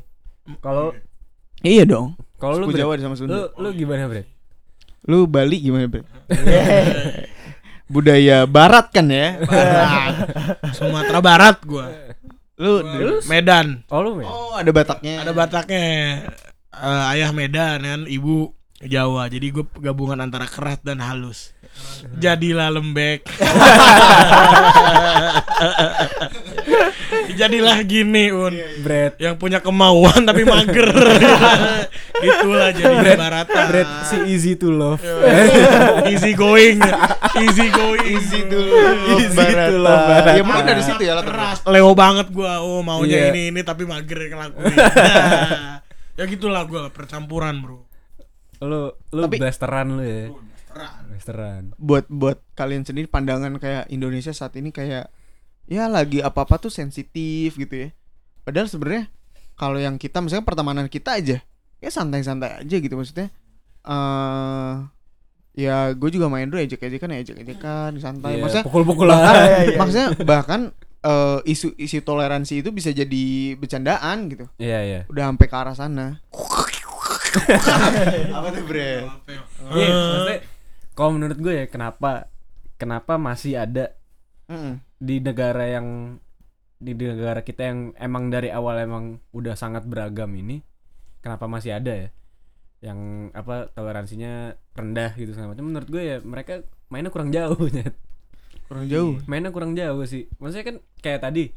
[0.60, 0.92] Kalau
[1.62, 2.18] Iya dong.
[2.36, 3.38] kalau lu Jawa sama lu Sunda.
[3.56, 4.24] lu gimana, Bre?
[5.04, 6.04] Lu Bali gimana, Bre?
[7.86, 9.38] Budaya barat kan ya?
[9.44, 10.14] Barat.
[10.78, 11.88] Sumatera Barat gua.
[12.58, 13.86] Lu Gua Medan.
[13.88, 14.26] Oh, lu men.
[14.26, 15.22] Oh, ada Bataknya.
[15.22, 15.84] Ada Bataknya.
[16.74, 18.50] Eh, ayah Medan kan, ibu
[18.80, 19.28] Jawa.
[19.28, 21.53] Jadi gue gabungan antara keras dan halus.
[22.14, 23.26] Jadilah lembek.
[27.34, 28.54] Jadilah gini, Un.
[28.80, 29.18] Bret.
[29.18, 30.90] Yang punya kemauan tapi mager.
[32.24, 35.02] itulah jadi barata Brad si easy to love.
[36.08, 36.80] easy going
[37.36, 38.72] easy going Easy dulu.
[39.18, 39.68] Easy Barata.
[39.70, 40.30] dulu, Barata.
[40.32, 43.34] Ya mungkin dari situ ya latar keras Leo banget gua oh maunya Iya.
[43.34, 45.82] ini ini tapi mager ngelakuin Nah,
[46.16, 47.84] ya gitulah gua percampuran bro
[48.62, 50.32] lu lu Tapi- blasteran lu ya.
[50.74, 51.78] Blasteran.
[51.78, 55.14] buat buat kalian sendiri pandangan kayak Indonesia saat ini kayak
[55.70, 57.90] ya lagi apa apa tuh sensitif gitu ya.
[58.44, 59.08] Padahal sebenarnya
[59.56, 61.38] kalau yang kita misalnya pertemanan kita aja
[61.80, 63.32] ya santai-santai aja gitu maksudnya.
[63.86, 64.76] Eh
[65.54, 68.38] ya gue juga main dulu ejek ejekan ya ejek ejekan santai.
[68.38, 69.46] Iya, maksudnya pukul-pukul bahkan, lah.
[69.80, 70.62] maksudnya bahkan
[71.06, 74.46] eh, isu isu toleransi itu bisa jadi bercandaan gitu.
[74.58, 75.02] Iya, iya.
[75.08, 76.08] udah sampai ke arah sana.
[78.38, 79.06] Apa tuh bre?
[79.74, 80.38] Iya, maksudnya
[80.94, 82.30] kalau menurut gue ya kenapa
[82.78, 83.94] kenapa masih ada
[84.50, 84.82] Mm-mm.
[85.00, 86.18] di negara yang
[86.84, 90.60] di negara kita yang emang dari awal emang udah sangat beragam ini
[91.24, 92.10] kenapa masih ada ya?
[92.84, 93.00] Yang
[93.32, 95.72] apa toleransinya rendah gitu segala macam.
[95.72, 97.96] Menurut gue ya mereka mainnya kurang jauh Nyet.
[98.68, 99.16] kurang jauh?
[99.32, 100.28] Mainnya kurang jauh sih.
[100.44, 101.56] Maksudnya kan kayak tadi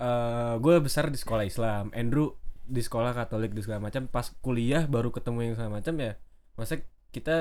[0.00, 2.32] eh gue besar di sekolah Islam Andrew
[2.64, 4.08] di sekolah Katolik di segala macam.
[4.08, 6.16] Pas kuliah baru ketemu yang segala macam ya
[6.56, 7.36] maksudnya kita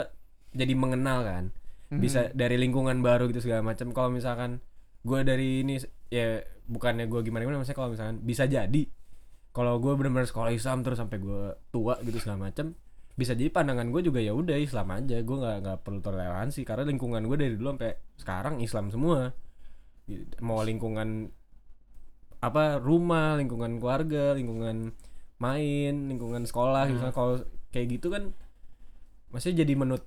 [0.51, 1.43] jadi mengenal kan.
[1.91, 3.91] Bisa dari lingkungan baru gitu segala macam.
[3.91, 4.63] Kalau misalkan
[5.03, 5.75] gue dari ini
[6.07, 8.83] ya bukannya gue gimana gimana maksudnya kalau misalkan bisa jadi.
[9.51, 12.71] Kalau gue benar-benar sekolah Islam terus sampai gue tua gitu segala macam
[13.11, 15.19] bisa jadi pandangan gue juga ya udah Islam aja.
[15.19, 19.35] Gue nggak nggak perlu toleransi karena lingkungan gue dari dulu sampai sekarang Islam semua.
[20.39, 21.27] Mau lingkungan
[22.41, 24.97] apa rumah lingkungan keluarga lingkungan
[25.37, 27.37] main lingkungan sekolah gitu kalau
[27.69, 28.33] kayak gitu kan
[29.29, 30.01] maksudnya jadi menut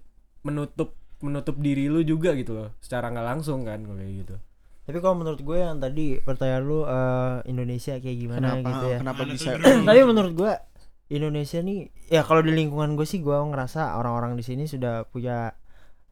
[0.44, 4.36] menutup menutup diri lu juga gitu loh secara nggak langsung kan kalau kayak gitu
[4.84, 8.98] Tapi kalau menurut gue yang tadi pertanyaan lu eh, Indonesia kayak gimana kenapa gitu ya.
[9.00, 9.50] kenapa bisa?
[9.88, 10.52] Tapi menurut gue
[11.08, 11.78] Indonesia nih
[12.12, 15.56] ya kalau di lingkungan gue sih gue ngerasa orang-orang di sini sudah punya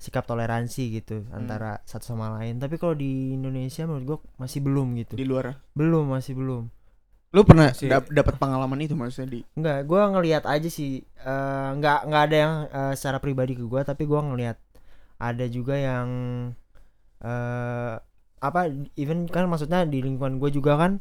[0.00, 2.58] sikap toleransi gitu antara satu sama lain.
[2.58, 5.14] Tapi kalau di Indonesia menurut gue masih belum gitu.
[5.14, 6.72] di luar Belum masih belum.
[7.32, 11.00] Lu pernah Masih- dap- dapat pengalaman itu maksudnya di Enggak, gue ngelihat aja sih.
[11.00, 14.56] eh, nggak nggak ada yang eh, secara pribadi ke gue, tapi gue ngelihat
[15.16, 16.08] ada juga yang
[17.22, 17.94] eh
[18.42, 18.60] apa
[18.98, 20.98] even kan maksudnya di lingkungan gue juga kan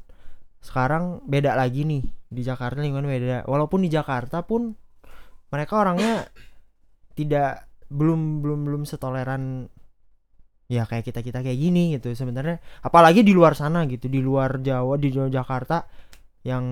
[0.61, 3.49] sekarang beda lagi nih di Jakarta lingkungan beda.
[3.49, 4.77] Walaupun di Jakarta pun
[5.49, 6.29] mereka orangnya
[7.17, 9.67] tidak belum belum belum setoleran
[10.71, 14.63] ya kayak kita kita kayak gini gitu sebenarnya apalagi di luar sana gitu di luar
[14.63, 15.83] Jawa di luar Jakarta
[16.41, 16.65] yang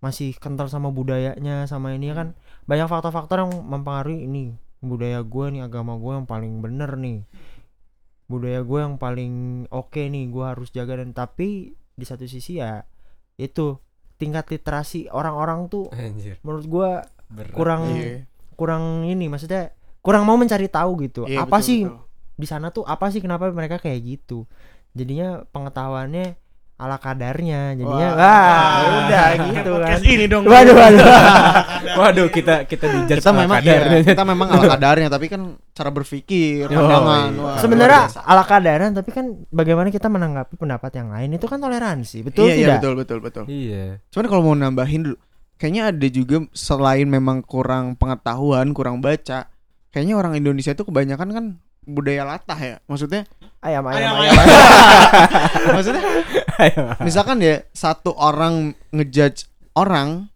[0.00, 2.32] masih kental sama budayanya sama ini kan.
[2.64, 7.28] Banyak faktor-faktor yang mempengaruhi ini budaya gue nih agama gue yang paling bener nih.
[8.30, 12.80] Budaya gue yang paling oke nih gue harus jaga dan tapi di satu sisi ya
[13.36, 13.76] itu
[14.16, 16.36] tingkat literasi orang-orang tuh anjir.
[16.44, 16.90] menurut gue
[17.28, 17.52] berat.
[17.56, 18.24] kurang Iya.
[18.56, 21.28] kurang ini maksudnya kurang mau mencari tahu gitu.
[21.28, 21.80] Iya, apa betul, sih
[22.40, 24.48] di sana tuh apa sih kenapa mereka kayak gitu?
[24.96, 26.39] Jadinya pengetahuannya
[26.80, 28.24] ala kadarnya jadinya Wah.
[28.24, 28.72] wah,
[29.04, 29.84] udah gitu kan.
[29.84, 30.44] podcast ini dong.
[30.48, 31.06] Waduh waduh.
[32.00, 33.98] Waduh kita kita dijudge kita ala memang kadarnya.
[34.00, 37.40] iya, kita memang ala kadarnya tapi kan cara berpikir Oh, pandangan iya.
[37.44, 42.18] wah, sebenarnya ala kadaran tapi kan bagaimana kita menanggapi pendapat yang lain itu kan toleransi
[42.22, 42.76] betul iya, iya, tidak?
[42.80, 43.44] betul betul betul.
[43.46, 44.00] Iya.
[44.08, 45.16] Cuman kalau mau nambahin dulu
[45.56, 49.52] kayaknya ada juga selain memang kurang pengetahuan kurang baca
[49.90, 51.44] kayaknya orang Indonesia itu kebanyakan kan
[51.90, 52.76] budaya latah ya?
[52.84, 53.26] Maksudnya
[53.60, 54.34] ayam ayam Ayam, ayam,
[55.76, 56.02] maksudnya
[57.00, 60.30] misalkan ya satu orang ngejudge orang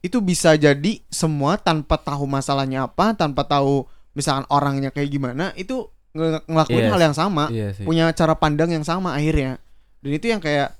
[0.00, 5.88] itu bisa jadi semua tanpa tahu masalahnya apa tanpa tahu misalkan orangnya kayak gimana itu
[6.12, 6.92] nge- ngelakuin Yes.
[6.92, 7.82] hal yang sama iya sih.
[7.82, 9.58] punya cara pandang yang sama akhirnya.
[10.00, 10.76] Dan itu yang kayak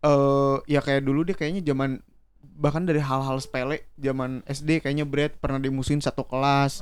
[0.00, 2.00] eh ya kayak dulu deh kayaknya zaman
[2.56, 6.80] bahkan dari hal-hal sepele zaman SD kayaknya Brad pernah dimusuhin satu kelas.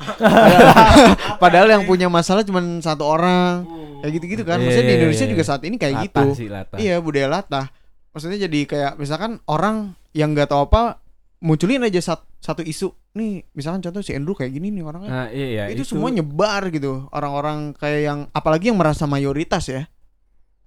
[1.43, 3.67] Padahal, yang punya masalah cuma satu orang.
[4.01, 4.63] Kayak gitu-gitu kan.
[4.63, 5.33] Iya, maksudnya di iya, Indonesia iya.
[5.35, 6.25] juga saat ini kayak gitu.
[6.39, 6.79] sih latah.
[6.79, 7.67] Iya budaya latah.
[8.15, 11.03] Maksudnya jadi kayak misalkan orang yang nggak tahu apa
[11.43, 12.95] munculin aja sat- satu isu.
[13.19, 15.11] Nih misalkan contoh si Andrew kayak gini nih orangnya.
[15.11, 17.11] Nah iya itu, semua nyebar gitu.
[17.11, 19.91] Orang-orang kayak yang apalagi yang merasa mayoritas ya.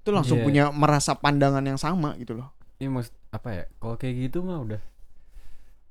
[0.04, 0.46] Itu langsung Iya.
[0.48, 2.52] punya merasa pandangan yang sama gitu loh.
[2.82, 3.64] Ini maksud apa ya?
[3.80, 4.82] Kalau kayak gitu mah udah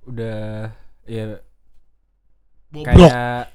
[0.06, 0.70] udah
[1.06, 1.38] ya
[2.72, 3.50] kayak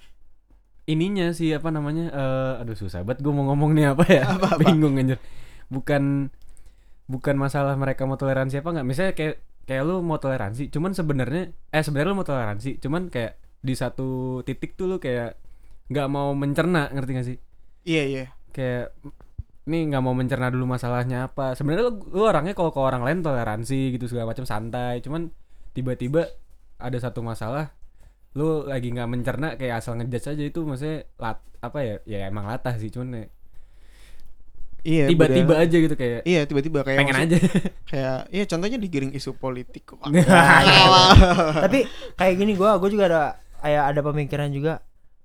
[0.88, 2.12] ininya sih apa namanya?
[2.12, 4.24] eh aduh susah banget gue mau ngomong nih apa ya?
[4.62, 5.20] Bingung anjir.
[5.72, 6.28] Bukan
[7.08, 8.88] bukan masalah mereka mau toleransi apa nggak?
[8.88, 9.36] Misalnya kayak
[9.68, 14.42] kayak lu mau toleransi, cuman sebenarnya eh sebenarnya lu mau toleransi, cuman kayak di satu
[14.44, 15.38] titik tuh lu kayak
[15.92, 17.38] nggak mau mencerna, ngerti gak sih?
[17.86, 18.94] iya iya kayak
[19.66, 23.22] nih nggak mau mencerna dulu masalahnya apa sebenarnya lu, lu orangnya kalau ke orang lain
[23.22, 25.30] toleransi gitu segala macam santai cuman
[25.72, 26.28] tiba-tiba
[26.82, 27.72] ada satu masalah
[28.32, 32.46] lu lagi nggak mencerna kayak asal ngejudge aja itu maksudnya lat apa ya ya emang
[32.46, 33.26] latah sih cuman ya
[34.82, 35.06] Iya.
[35.08, 37.38] tiba-tiba aja gitu kayak Iya tiba-tiba kayak pengen maksud- aja
[37.86, 40.02] kayak iya contohnya digiring isu politik kok.
[41.64, 41.86] tapi
[42.18, 43.22] kayak gini gua gua juga ada
[43.62, 44.82] kayak ada pemikiran juga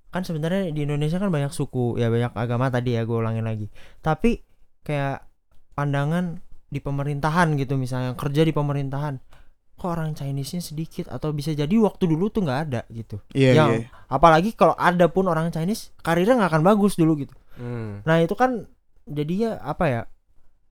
[0.07, 3.67] kan sebenarnya di Indonesia kan banyak suku ya banyak agama tadi ya gue ulangin lagi
[3.99, 4.45] tapi
[4.81, 5.25] kayak
[5.73, 9.17] pandangan di pemerintahan gitu misalnya kerja di pemerintahan
[9.77, 13.69] kok orang Chinese-nya sedikit atau bisa jadi waktu dulu tuh nggak ada gitu Iya yang
[13.77, 13.93] iya.
[14.09, 18.05] apalagi kalau ada pun orang Chinese karirnya nggak akan bagus dulu gitu Hmm.
[18.05, 18.69] Nah itu kan
[19.09, 20.01] jadinya apa ya?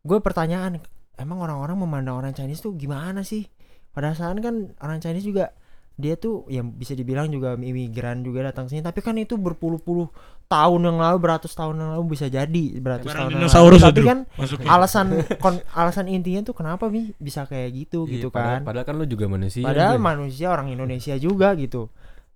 [0.07, 0.79] Gue pertanyaan,
[1.19, 3.51] emang orang-orang memandang orang Chinese tuh gimana sih?
[3.91, 5.51] Pada saat kan orang Chinese juga
[5.97, 10.13] dia tuh yang bisa dibilang juga imigran juga datang sini, tapi kan itu berpuluh-puluh
[10.47, 13.77] tahun yang lalu, beratus tahun yang lalu bisa jadi beratus Barang tahun yang lalu.
[13.77, 14.69] Tapi itu kan masuknya.
[14.69, 15.07] alasan
[15.37, 18.63] kon- alasan intinya tuh kenapa bi bisa kayak gitu Iya, gitu padahal, kan?
[18.65, 20.07] padahal kan lu juga manusia Padahal juga.
[20.07, 21.91] manusia orang Indonesia juga gitu.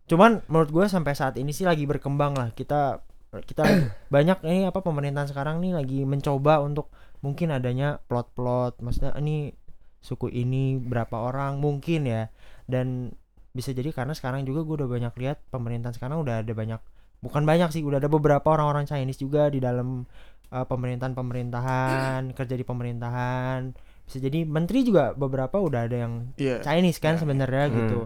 [0.04, 2.50] Cuman menurut gue sampai saat ini sih lagi berkembang lah.
[2.50, 2.98] Kita
[3.40, 3.62] kita
[4.14, 8.78] banyak ini apa pemerintahan sekarang nih lagi mencoba untuk mungkin adanya plot-plot.
[8.78, 9.54] Maksudnya ini
[10.00, 12.26] suku ini berapa orang mungkin ya.
[12.66, 13.14] Dan
[13.50, 16.78] bisa jadi karena sekarang juga gue udah banyak lihat pemerintahan sekarang udah ada banyak
[17.20, 20.04] bukan banyak sih udah ada beberapa orang-orang Chinese juga di dalam
[20.48, 26.60] uh, pemerintahan pemerintahan kerja di pemerintahan bisa jadi menteri juga beberapa udah ada yang Iya.
[26.60, 27.76] Chinese kan sebenarnya Hmm.
[27.76, 27.98] gitu.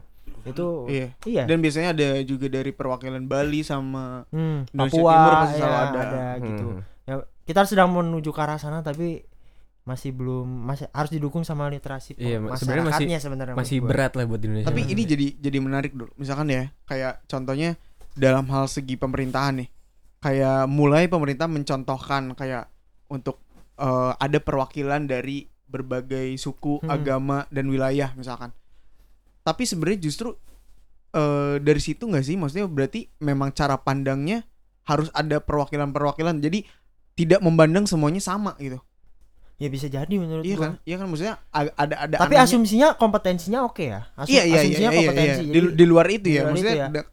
[0.45, 1.07] Itu Iya.
[1.25, 1.43] iya.
[1.45, 5.81] Dan biasanya ada juga dari perwakilan Bali sama Hmm, Indonesia Papua Timur pasti selalu ya,
[5.81, 6.01] ada.
[6.03, 6.25] ada.
[6.39, 6.67] gitu.
[6.69, 6.81] Hmm.
[7.03, 9.25] Ya kita sedang menuju ke arah sana tapi
[9.83, 14.13] masih belum masih harus didukung sama literasi Iya, pe- sebenarnya masih- masyarakatnya sebenarnya masih berat
[14.13, 14.93] lah buat Indonesia Tapi Hmm.
[14.93, 16.09] ini jadi jadi menarik dulu.
[16.15, 17.77] Misalkan ya, kayak contohnya
[18.15, 19.69] dalam hal segi pemerintahan nih.
[20.19, 22.71] Kayak mulai pemerintah mencontohkan kayak
[23.07, 23.39] untuk
[23.75, 26.89] eh, ada perwakilan dari berbagai suku, Hmm.
[26.89, 28.55] agama dan wilayah misalkan.
[29.43, 30.31] Tapi sebenarnya justru
[31.11, 32.35] eh, dari situ nggak sih?
[32.35, 34.47] Maksudnya berarti memang cara pandangnya
[34.85, 36.39] harus ada perwakilan-perwakilan.
[36.39, 36.63] Jadi
[37.15, 38.79] tidak memandang semuanya sama gitu.
[39.55, 40.65] Ya bisa jadi menurut Iya gua.
[40.65, 40.73] kan?
[40.83, 44.11] Iya kan maksudnya ada ada Tapi anehnya- asumsinya kompetensinya oke ya.
[44.15, 45.43] Asum- iya iya iya, asumsinya iya, iya, kompetensi.
[45.43, 47.05] Di, Jadi di luar itu di ya luar maksudnya itu ya.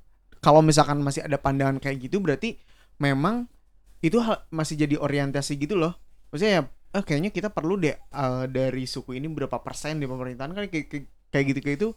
[0.42, 2.58] Kalau misalkan masih ada pandangan kayak gitu berarti
[2.98, 3.46] memang
[4.02, 5.94] itu hal- masih jadi orientasi gitu loh
[6.34, 6.62] maksudnya ya
[6.98, 10.86] eh, kayaknya kita perlu deh eh, dari suku ini berapa persen di pemerintahan kan kayak
[10.90, 11.90] kayak, kayak gitu kayak itu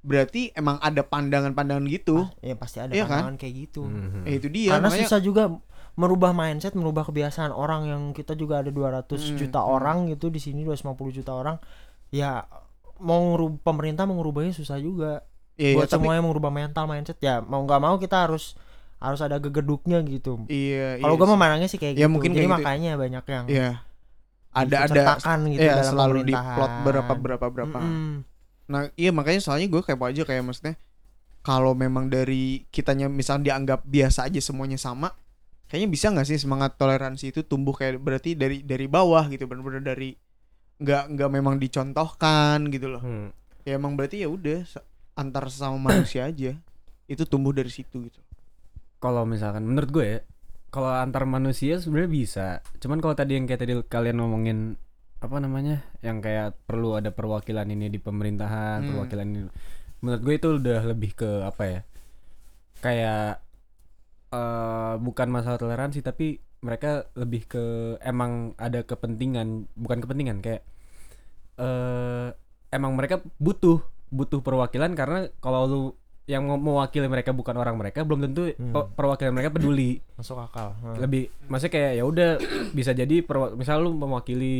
[0.00, 3.20] berarti emang ada pandangan-pandangan gitu ah, ya pasti ada Iya kan?
[3.20, 3.82] pandangan kayak gitu.
[3.84, 4.24] Hmm.
[4.24, 5.42] eh, itu dia Karena makanya susah juga
[6.00, 9.74] merubah mindset, merubah kebiasaan orang yang kita juga ada 200 Hmm, juta hmm.
[9.76, 11.60] orang gitu di sini 250 juta orang.
[12.08, 12.48] Ya
[12.96, 15.20] mau ngerubah pemerintah mau ngerubahnya susah juga.
[15.60, 18.56] Iya, iya, buat tapi semuanya mengubah mental mindset ya mau nggak mau kita harus
[19.00, 20.44] harus ada gegeduknya gitu.
[20.48, 22.12] iya Kalau iya gue memandangnya sih kayak Ya, gitu.
[22.16, 22.56] mungkin Jadi kayak gitu.
[22.60, 23.70] makanya banyak yang iya
[24.50, 25.02] ada ada
[25.46, 28.12] gitu ya dalam selalu di plot berapa berapa berapa Mm-mm.
[28.70, 30.74] Nah iya makanya soalnya gue kepo aja kayak maksudnya
[31.40, 35.16] kalau memang dari kitanya misalnya dianggap biasa aja semuanya sama,
[35.72, 39.80] kayaknya bisa nggak sih semangat toleransi itu tumbuh kayak berarti dari dari bawah gitu benar-benar
[39.80, 40.12] dari
[40.76, 43.00] nggak nggak memang dicontohkan gitu loh.
[43.00, 43.32] Hmm.
[43.64, 44.68] Ya emang berarti ya udah
[45.16, 46.54] antar sesama manusia aja
[47.10, 48.20] itu tumbuh dari situ gitu.
[49.02, 50.18] kalau misalkan menurut gue ya
[50.70, 54.58] kalau antar manusia sebenarnya bisa cuman kalau tadi yang kayak tadi kalian ngomongin
[55.20, 58.88] apa namanya yang kayak perlu ada perwakilan ini di pemerintahan Hmm.
[58.94, 59.40] perwakilan ini
[60.00, 61.80] menurut gue itu udah lebih ke apa ya
[62.80, 63.42] kayak
[64.30, 67.64] eh bukan masalah toleransi tapi mereka lebih ke
[68.00, 70.62] emang ada kepentingan bukan kepentingan kayak
[71.58, 72.28] eh
[72.70, 75.82] emang mereka butuh butuh perwakilan karena kalau lu
[76.26, 78.70] yang mau mewakili mereka bukan orang mereka belum tentu Hmm.
[78.70, 80.74] pe- perwakilan mereka peduli masuk akal.
[80.76, 80.94] Hmm.
[80.96, 82.30] lebih maksudnya kayak ya udah
[82.70, 84.54] bisa jadi perwa- misal lu mewakili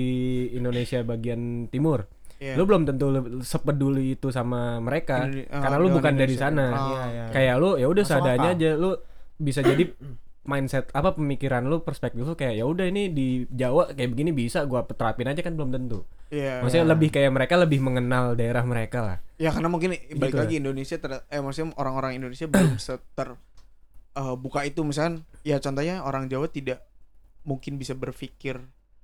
[0.51, 2.55] Indonesia bagian timur Iya.
[2.55, 3.07] lu belum tentu
[3.41, 6.47] sepeduli itu sama mereka Indone- karena lu dengan bukan dari Indonesia.
[6.49, 6.81] sana Ah.
[6.81, 7.25] Iya, iya.
[7.31, 8.57] kayak lu ya udah seadanya akal.
[8.57, 8.91] aja lu
[9.37, 9.85] bisa jadi
[10.43, 14.65] mindset apa pemikiran lu perspektif lu kayak ya udah ini di Jawa kayak begini bisa
[14.65, 16.63] gua terapin aja kan belum tentu Iya.
[16.63, 16.93] maksudnya Iya.
[16.95, 20.39] lebih kayak mereka lebih mengenal daerah mereka lah Ya karena mungkin balik Gitu.
[20.39, 23.37] lagi Indonesia ter eh maksudnya orang-orang Indonesia belum seter
[24.13, 26.85] eh, buka itu misalkan ya contohnya orang Jawa tidak
[27.43, 28.61] mungkin bisa berpikir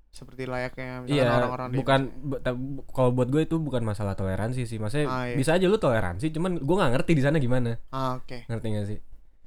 [0.09, 2.41] seperti layaknya misalkan Iya, orang-orang di bukan bu-
[2.87, 4.77] kalau buat gue itu bukan masalah toleransi sih.
[4.77, 5.37] Maksudnya Ah, iya.
[5.37, 7.77] bisa aja lu toleransi, cuman gue nggak ngerti di sana gimana.
[7.91, 8.45] Ah, oke.
[8.47, 8.99] Ngerti gak sih?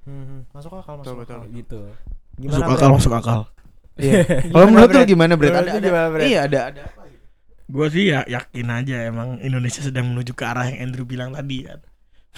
[0.10, 1.54] Hmm, masuk akal masuk Betul, akal.
[1.54, 1.82] Gitu.
[2.42, 3.42] Gimana masuk akal masuk akal
[4.00, 4.24] Iya.
[4.26, 5.48] Gimana, Kalau menurut lu gimana, Bre?
[5.52, 6.24] Ada, ada?
[6.24, 6.84] Iya, ada ada
[7.70, 11.70] gue sih ya yakin aja emang Indonesia sedang menuju ke arah yang Andrew bilang tadi
[11.70, 11.78] kan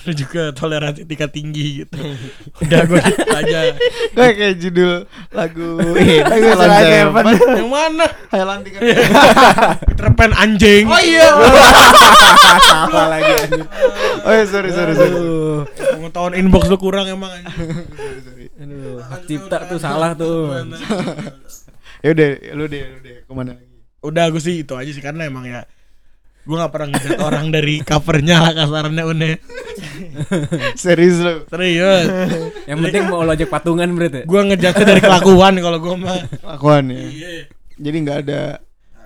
[0.01, 1.93] Lu juga toleransi tingkat tinggi gitu.
[2.65, 3.59] Udah gue gitu aja.
[4.17, 4.93] Kayak kayak judul
[5.29, 5.69] lagu
[6.31, 7.23] Lagu Salon Seven.
[7.37, 8.05] Yang mana?
[8.33, 8.79] Thailand tiga.
[9.85, 10.89] Peter Pan anjing.
[10.89, 11.29] Oh iya.
[12.89, 13.33] Apa lagi.
[14.25, 15.17] Oh iya, sorry sorry sorry.
[15.69, 17.85] Pengetahuan inbox lu kurang emang anjing.
[18.57, 20.49] Aduh, hak cipta tuh salah tuh.
[22.01, 23.17] Ya udah, lu deh, lu deh.
[23.29, 23.69] Ke mana lagi?
[24.01, 25.61] Udah gue sih itu aja sih karena emang ya
[26.41, 29.31] gue gak pernah ngeliat orang dari covernya lah kasarnya une
[30.75, 31.45] Serius lu.
[31.45, 32.07] serius
[32.65, 34.23] Yang penting mau lo ajak patungan berarti.
[34.23, 37.01] gue ngejatnya dari kelakuan kalau gue mah Lakuan ya.
[37.03, 37.31] iya
[37.75, 38.41] Jadi nggak ada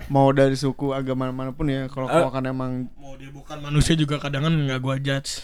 [0.06, 3.92] mau dari suku agama mana pun ya kalau kau kan emang mau dia bukan manusia
[3.92, 5.42] juga kadang kan nggak gue judge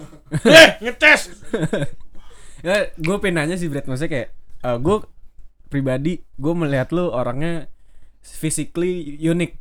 [0.46, 1.28] eh ngetes
[2.62, 4.28] Ya, gue pengen nanya sih Brad, maksudnya kayak
[4.62, 4.96] eh, gue
[5.66, 7.68] pribadi gue melihat lu orangnya
[8.22, 9.60] physically unik.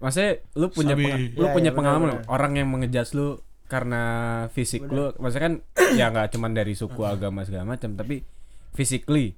[0.00, 1.04] Maksudnya lu punya Sabi.
[1.04, 2.32] penga- lu Iya, punya iya, pengalaman benar-benar.
[2.32, 3.28] orang yang mengejudge lu
[3.66, 4.02] karena
[4.48, 5.54] fisik lu, maksudnya kan
[5.94, 8.24] ya nggak cuman dari suku agama segala macam, tapi
[8.70, 9.36] physically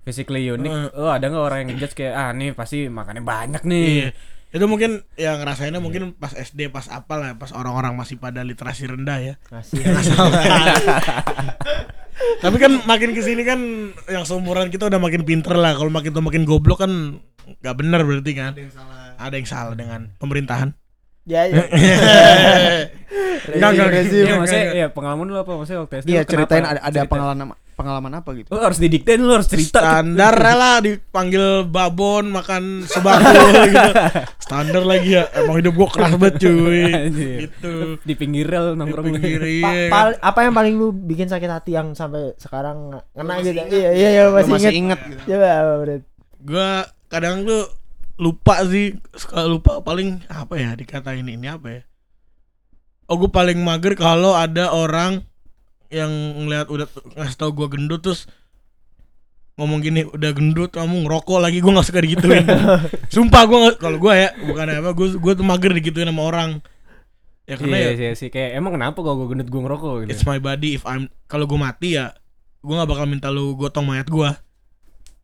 [0.00, 0.94] physically unik.
[0.94, 3.88] Oh, ada nggak orang yang ngejudge kayak ah nih pasti makannya banyak nih.
[3.90, 4.08] iya
[4.54, 8.86] itu mungkin yang ngerasainnya mungkin pas SD pas apa lah pas orang-orang masih pada literasi
[8.86, 9.34] rendah ya.
[9.50, 9.82] Ngasih.
[12.44, 13.58] tapi kan makin ke sini kan
[14.06, 15.74] yang seumuran kita udah makin pinter lah.
[15.74, 17.18] Kalau makin tua makin goblok kan
[17.66, 18.54] nggak benar berarti kan.
[19.18, 19.74] Ada yang salah.
[19.74, 20.70] Dengan pemerintahan.
[21.26, 21.64] Ya, ya.
[23.44, 24.80] Enggak, enggak, Rezim, Iya, enggak, maksudnya enggak.
[24.80, 25.52] ya pengalaman lu apa?
[25.52, 26.08] Maksudnya waktu SD?
[26.08, 28.48] Iya ceritain ada, ada pengalaman pengalaman apa gitu.
[28.48, 29.82] Lu harus didiktein, lu harus cerita.
[29.82, 30.30] standar
[30.62, 33.34] lah dipanggil babon makan sebako
[33.66, 33.90] gitu
[34.44, 37.38] standar lagi ya emang hidup gua keras banget cuy Anjir.
[37.44, 39.04] gitu Di pinggir rel di nongkrong.
[39.12, 43.58] pinggir Pa- iya apa yang paling lu bikin sakit hati yang sampai sekarang ngena gitu?
[43.58, 44.74] Iya, iya, iya, Lu masih, masih inget.
[44.78, 45.22] inget gitu.
[45.30, 45.94] Coba apa,
[46.40, 46.68] gua
[47.06, 47.64] kadang tuh
[48.14, 51.82] lupa sih suka lupa paling apa ya dikatain ini apa ya
[53.04, 55.20] oh gue paling mager kalau ada orang
[55.94, 56.10] yang
[56.42, 58.26] ngeliat udah ngasih tau gue gendut terus
[59.54, 62.42] ngomong gini udah gendut kamu ngerokok lagi gue nggak suka digituin
[63.14, 66.50] sumpah gue kalau gue ya bukan apa gue gue tuh mager digituin sama orang
[67.46, 68.32] ya karena Iya, ya iya, sih.
[68.32, 70.10] Kayak emang kenapa kalau gue gendut gue ngerokok gitu.
[70.10, 72.10] it's my body if I'm kalau gue mati ya
[72.64, 74.30] gue nggak bakal minta lu gotong mayat gue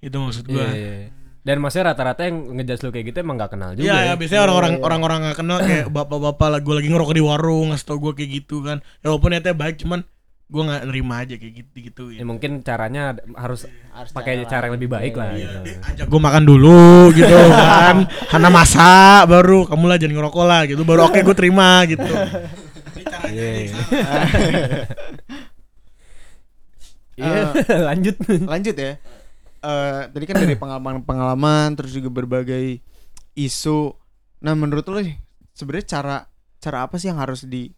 [0.00, 1.10] itu maksud gue Iya, iya.
[1.40, 3.88] Dan maksudnya rata-rata yang ngejudge lu kayak gitu emang gak kenal juga.
[3.88, 4.84] Iya, ya, biasanya orang-orang Iya, iya.
[4.84, 8.30] orang-orang gak kenal kayak bapak-bapak lah gue lagi ngerokok di warung ngasih tau gue kayak
[8.44, 8.84] gitu kan.
[9.00, 10.04] Ya walaupun niatnya baik cuman
[10.50, 14.64] gue nggak nerima aja kayak gitu gitu Ya, mungkin caranya harus Harus pakai cara cara
[14.66, 15.38] yang lebih baik Iya, lah iya.
[15.46, 15.58] gitu.
[15.86, 17.96] Ajak gue makan dulu gitu kan.
[18.26, 18.90] Karena masa
[19.30, 20.82] baru kamu lah jangan ngerokok lah gitu.
[20.82, 22.02] Baru oke gue terima gitu.
[23.30, 24.14] Iya, yang iya.
[27.20, 28.16] Iya, lanjut.
[28.26, 28.92] Lanjut ya.
[29.60, 32.82] Eh tadi kan dari pengalaman-pengalaman terus juga berbagai
[33.38, 33.94] isu.
[34.42, 34.98] Nah, menurut lo
[35.54, 36.16] sebenarnya cara
[36.58, 37.70] cara apa sih yang harus di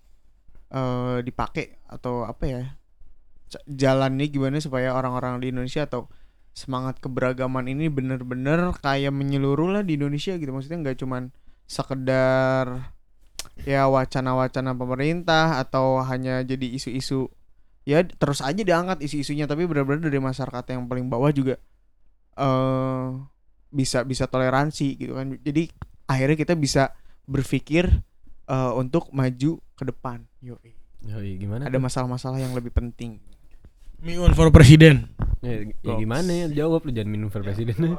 [0.73, 2.63] eh dipakai atau apa ya?
[3.69, 6.09] Jalannya gimana supaya orang-orang di Indonesia atau
[6.53, 10.51] semangat keberagaman ini bener-bener kayak menyeluruh lah di Indonesia gitu.
[10.53, 11.33] Maksudnya nggak cuman
[11.69, 12.93] sekedar
[13.69, 17.29] ya wacana-wacana pemerintah atau hanya jadi isu-isu
[17.83, 21.59] ya terus aja diangkat isu-isunya tapi benar-benar dari masyarakat yang paling bawah juga
[22.39, 23.07] eh
[23.73, 25.69] bisa bisa toleransi gitu kan jadi
[26.07, 26.93] akhirnya kita bisa
[27.25, 27.89] berpikir
[28.53, 30.71] eh, untuk maju ke depan Yoi.
[31.03, 31.67] Yoi, gimana?
[31.67, 33.17] ada masalah-masalah yang lebih penting
[34.03, 35.15] Miun for presiden.
[35.47, 36.67] Ya, ya gimana ya?
[36.67, 37.95] Jawab lu jangan minum for presiden.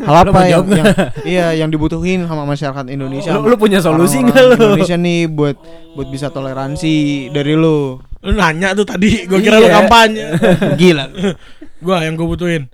[0.00, 0.86] hal Lu apa yang, yang
[1.36, 4.56] iya yang dibutuhin sama masyarakat Indonesia lu, lu punya solusi enggak lu?
[4.56, 5.56] Indonesia nih buat
[5.92, 9.76] buat bisa toleransi dari lu Lu nanya tuh tadi, gue kira lu Iya.
[9.82, 10.24] kampanye.
[10.80, 11.04] gila
[11.84, 12.70] Gua yang gue butuhin.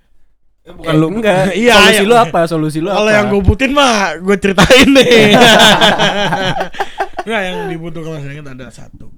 [0.69, 1.57] Bukan lu enggak.
[1.57, 2.11] Iya, Solusi iya.
[2.13, 2.41] lu apa?
[2.45, 3.01] Solusi lu apa?
[3.01, 5.33] Kalau yang gue butuhin mah gue ceritain nih.
[7.29, 9.13] Nggak yang dibutuhkan masyarakat ada satu.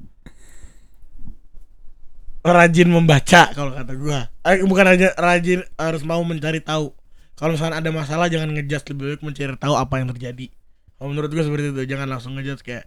[2.42, 4.18] Rajin membaca kalau kata gue.
[4.50, 6.90] Eh, bukan aja rajin harus mau mencari tahu.
[7.38, 10.50] Kalau misalnya ada masalah jangan ngejudge lebih baik mencari tahu apa yang terjadi.
[10.98, 12.84] Kalau menurut gue seperti itu jangan langsung ngejudge kayak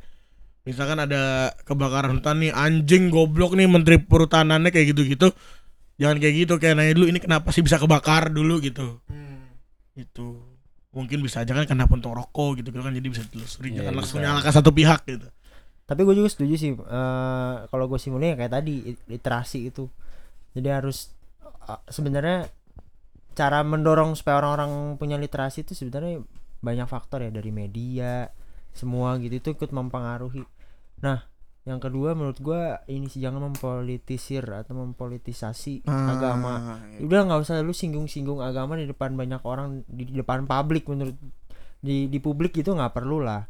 [0.68, 5.32] misalkan ada kebakaran hutan nih anjing goblok nih menteri perhutanannya kayak gitu-gitu.
[6.02, 9.00] Jangan kayak gitu kayak nanya dulu ini kenapa sih bisa kebakar dulu gitu
[9.94, 10.42] itu
[10.94, 14.18] mungkin bisa aja kan karena puntung rokok gitu kan jadi bisa ditelusuri Iya, jangan langsung
[14.22, 14.26] bisa.
[14.30, 15.28] nyalakan satu pihak gitu
[15.84, 18.74] Tapi gue juga setuju sih eh, kalau gue simulnya kayak tadi
[19.06, 19.92] literasi itu.
[20.54, 21.12] Jadi harus
[21.68, 22.48] eh, sebenarnya
[23.34, 26.22] cara mendorong supaya orang-orang punya literasi itu sebenarnya
[26.62, 28.30] banyak faktor ya dari media
[28.72, 30.46] semua gitu itu ikut mempengaruhi.
[31.04, 31.26] Nah,
[31.64, 36.84] yang kedua menurut gua ini sih jangan mempolitisir atau mempolitisasi agama.
[36.86, 36.99] iya.
[36.99, 41.16] Udah nggak usah lu singgung-singgung agama di depan banyak orang di depan publik menurut
[41.80, 43.47] di di publik itu nggak perlu lah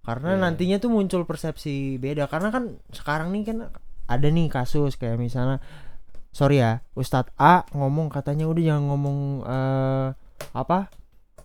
[0.00, 0.40] karena Iya.
[0.42, 3.58] nantinya tuh muncul persepsi beda karena kan sekarang nih kan
[4.04, 5.64] ada nih kasus kayak misalnya
[6.30, 10.08] sorry ya Ustadz A ngomong katanya udah jangan ngomong eh,
[10.52, 10.92] apa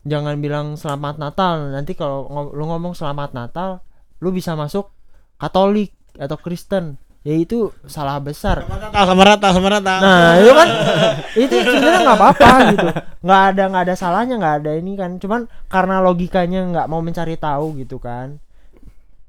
[0.02, 3.84] jangan bilang selamat Natal nanti kalau ngo- lu ngomong selamat Natal
[4.20, 4.92] lu bisa masuk
[5.36, 7.00] Katolik atau Kristen.
[7.20, 8.64] Ya itu salah besar.
[8.96, 9.96] Sama rata, sama rata.
[10.00, 10.70] Nah itu kan?
[11.36, 12.88] Itu sebenarnya nggak apa-apa gitu,
[13.28, 17.36] nggak ada nggak ada salahnya nggak ada ini kan, cuman karena logikanya nggak mau mencari
[17.36, 18.40] tahu gitu kan.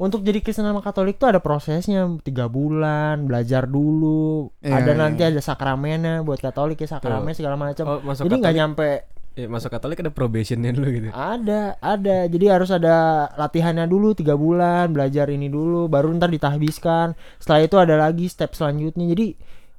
[0.00, 2.08] Untuk jadi Kristen sama Katolik tuh ada prosesnya.
[2.24, 4.96] Tiga bulan belajar dulu, Iya, ada iya.
[4.96, 6.24] nanti ada sakramennya.
[6.24, 7.84] Buat Katolik ya sakramen segala macam.
[7.84, 8.88] Oh, jadi nggak nyampe
[9.40, 11.08] Ya, masuk Katolik ada probationnya dulu gitu.
[11.16, 12.28] ada ada.
[12.28, 17.16] Jadi harus ada latihannya dulu tiga bulan belajar ini dulu baru ntar ditahbiskan.
[17.40, 19.08] Setelah itu ada lagi step selanjutnya.
[19.08, 19.32] Jadi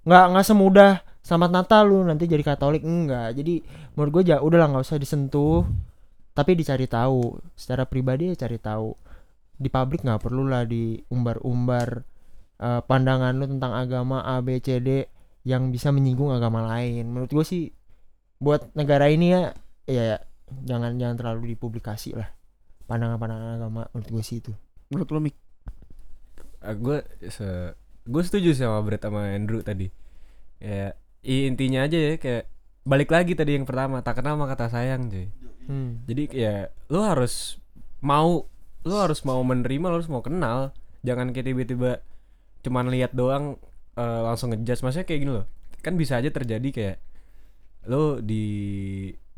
[0.10, 0.94] nggak nggak semudah.
[1.22, 2.82] Selamat Natal lu nanti jadi Katolik.
[2.82, 3.38] Enggak.
[3.38, 3.62] Jadi
[3.94, 5.62] menurut gue ya udahlah nggak usah disentuh.
[6.34, 7.38] Tapi dicari tahu.
[7.54, 8.98] Secara pribadi ya cari tahu.
[9.62, 12.02] Di publik nggak perlu lah diumbar-umbar
[12.58, 15.06] eh, pandangan lu tentang agama A B C D
[15.46, 17.06] yang bisa menyinggung agama lain.
[17.14, 17.64] Menurut gue sih
[18.42, 19.54] buat negara ini ya
[19.86, 20.18] ya
[20.66, 22.34] jangan jangan terlalu dipublikasi lah.
[22.90, 24.52] Pandangan-pandangan agama menurut gue sih itu.
[24.90, 25.38] Menurut lo Mik?
[26.62, 26.98] gue
[27.30, 27.74] se
[28.06, 29.88] gue setuju sih sama Brett sama Andrew tadi.
[30.58, 32.50] Ya i- intinya aja ya kayak
[32.82, 35.30] balik lagi tadi yang pertama tak kenal maka tak sayang cuy.
[35.70, 36.02] Hmm.
[36.10, 36.56] jadi ya
[36.90, 37.62] lu harus
[38.02, 38.50] mau
[38.82, 40.74] lu harus mau menerima lu harus mau kenal.
[41.06, 42.02] Jangan kayak tiba-tiba
[42.62, 43.58] cuman lihat doang
[43.96, 44.82] eh, langsung ngejudge.
[44.82, 45.46] Maksudnya kayak gini loh
[45.82, 46.98] kan bisa aja terjadi kayak
[47.90, 48.46] lu di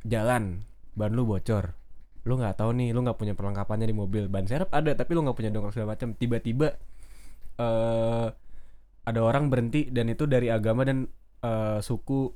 [0.04, 0.64] jalan
[0.94, 1.76] ban lu bocor.
[2.24, 4.28] Lu nggak tahu nih lu nggak punya perlengkapannya di mobil.
[4.28, 6.16] Ban serep ada tapi lu nggak punya dongkrak segala macam.
[6.16, 6.68] Tiba-tiba
[7.60, 8.28] eh
[9.04, 11.08] ada orang berhenti dan itu dari agama dan
[11.44, 12.32] eh, suku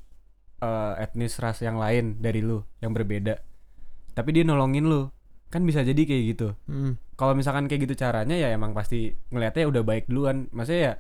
[0.64, 3.40] eh, etnis ras yang lain dari lu yang berbeda.
[4.16, 5.12] Tapi dia nolongin lu.
[5.48, 6.48] Kan bisa jadi kayak gitu.
[6.68, 7.00] Hmm.
[7.18, 10.52] kalau misalkan kayak gitu caranya ya emang pasti ngelihatnya udah baik duluan.
[10.54, 10.94] Maksudnya ya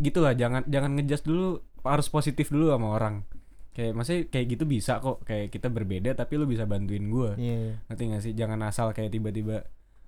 [0.00, 3.14] gitulah jangan jangan ngejudge dulu harus positif dulu sama orang
[3.70, 7.56] kayak maksudnya kayak gitu bisa kok kayak kita berbeda tapi lu bisa bantuin gua Iya,
[7.56, 7.74] iya.
[7.86, 9.62] ngerti gak sih jangan asal kayak tiba-tiba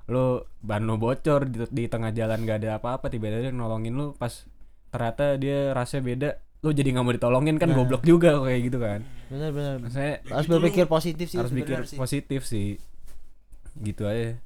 [0.05, 4.13] lu ban lu bocor di, di tengah jalan gak ada apa-apa tiba-tiba dia nolongin lu
[4.13, 4.45] pas
[4.91, 6.29] ternyata dia rasanya beda
[6.61, 7.77] lu jadi nggak mau ditolongin kan Nah.
[7.77, 11.77] goblok juga kayak gitu kan benar benar maksudnya harus berpikir positif sih harus itu pikir
[11.77, 11.99] benar sih.
[11.99, 12.69] positif sih
[13.79, 14.37] gitu aja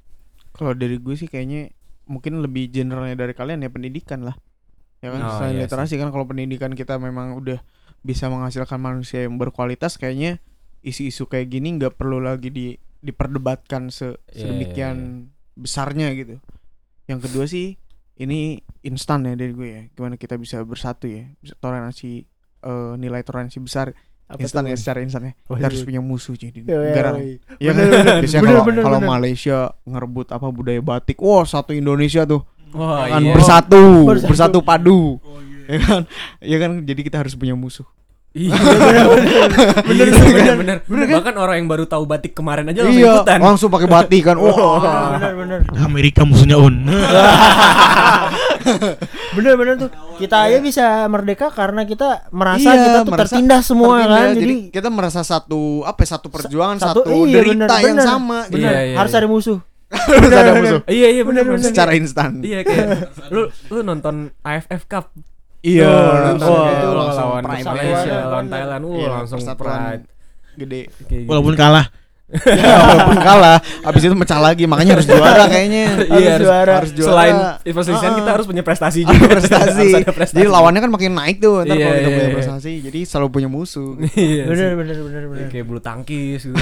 [0.53, 1.69] Kalau dari gue sih kayaknya
[2.07, 4.33] mungkin lebih generalnya dari kalian ya pendidikan lah.
[4.97, 7.61] Ya kan, Oh, selain iya literasi kan kalau pendidikan kita memang udah
[8.07, 10.38] bisa menghasilkan manusia yang berkualitas kayaknya
[10.86, 12.66] isu-isu kayak gini nggak perlu lagi di
[13.02, 15.28] diperdebatkan se Iya, sedemikian
[15.59, 16.38] besarnya gitu.
[17.11, 17.74] Yang kedua sih
[18.16, 19.82] ini instan ya dari gue ya.
[19.92, 22.22] Gimana kita bisa bersatu ya, bisa toleransi
[22.62, 23.90] eh, nilai toleransi besar
[24.26, 25.32] Apa instan ya secara instan ya.
[25.46, 27.11] Oh, Kita harus punya musuh jadi Iya, iya, negara.
[27.62, 27.84] Ya kan?
[28.26, 28.42] Biasanya
[28.82, 28.98] kalau.
[29.02, 32.42] Malaysia ngerebut apa budaya batik, wah satu Indonesia tuh
[32.74, 34.26] wah kan iya bersatu, Bersatu.
[34.30, 35.22] bersatu padu.
[35.22, 35.59] Oh, iya.
[35.70, 36.00] Ya kan?
[36.42, 37.86] Ya kan jadi kita harus punya musuh.
[38.37, 39.09] Iya Bener,
[39.80, 43.39] bener bener, bener bener Bahkan orang yang baru tahu batik kemarin aja langsung iya, ikutan.
[43.41, 44.37] langsung pakai batik kan.
[44.43, 45.16] Wah.
[45.16, 46.84] benar benar Amerika musuhnya Un.
[49.32, 53.62] bener bener tuh kita aja bisa merdeka karena kita merasa Iya, kita tuh merasa tertindas
[53.64, 54.11] semua Tertindas.
[54.11, 57.80] kan jadi, jadi kita merasa satu apa ya, satu perjuangan, satu- satu, iya, derita bener,
[57.80, 58.07] yang bener.
[58.07, 58.39] sama.
[58.49, 59.18] bener Iya, iya, harus iya.
[59.18, 60.80] ada musuh Harus ada musuh.
[60.84, 61.62] Iya iya bener bener.
[61.62, 62.43] Secara instan.
[62.43, 65.14] Iya kayak lu lu nonton AFF Cup.
[65.67, 65.91] Iya,
[66.39, 70.05] wah, lawan Malaysia, lawan Thailand, uh, Iya, langsung pride.
[70.55, 70.81] Gede.
[71.11, 71.31] Kayak gitu.
[71.31, 71.87] Walaupun kalah.
[72.27, 76.11] Ya, walaupun kalah, habis itu mecah lagi, makanya harus juara kayaknya.
[76.11, 76.75] Iya, harus juara.
[76.83, 77.07] Harus juara.
[77.07, 77.35] Selain
[77.71, 78.35] perselisihan Ah, kita ah.
[78.35, 79.27] harus punya prestasi juga.
[79.39, 79.89] prestasi.
[80.03, 80.43] Prestasi.
[80.43, 82.37] Jadi lawannya kan makin naik tuh ntar Iya, kalau kita iya, punya iya.
[82.43, 82.73] prestasi.
[82.83, 83.95] Jadi selalu punya musuh.
[84.19, 84.43] Iya.
[84.51, 84.75] bener sih.
[84.75, 86.59] bener bener bener Kayak bulu tangkis gitu.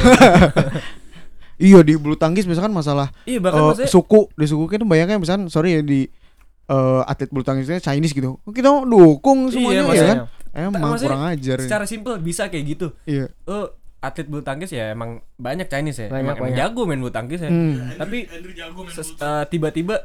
[1.54, 5.46] Iya di bulu tangkis misalkan masalah Iya bahkan maksudnya suku di suku kita bayangkan misalkan
[5.46, 6.10] sorry ya di
[6.66, 11.58] eh, atlet bulu tangkisnya Chinese gitu kita dukung semuanya ya maksudnya kan emang kurang ajar
[11.58, 12.86] secara simpel bisa kayak gitu.
[13.04, 16.08] iya Lu atlet bulu tangkis ya emang banyak Chinese ya.
[16.08, 16.58] Banyak, emang, emang banyak.
[16.60, 17.48] jago main bulu tangkis ya.
[17.48, 17.96] Hmm.
[17.96, 19.24] Tapi Andrew jago main ses- bulu.
[19.24, 19.96] eh, tiba-tiba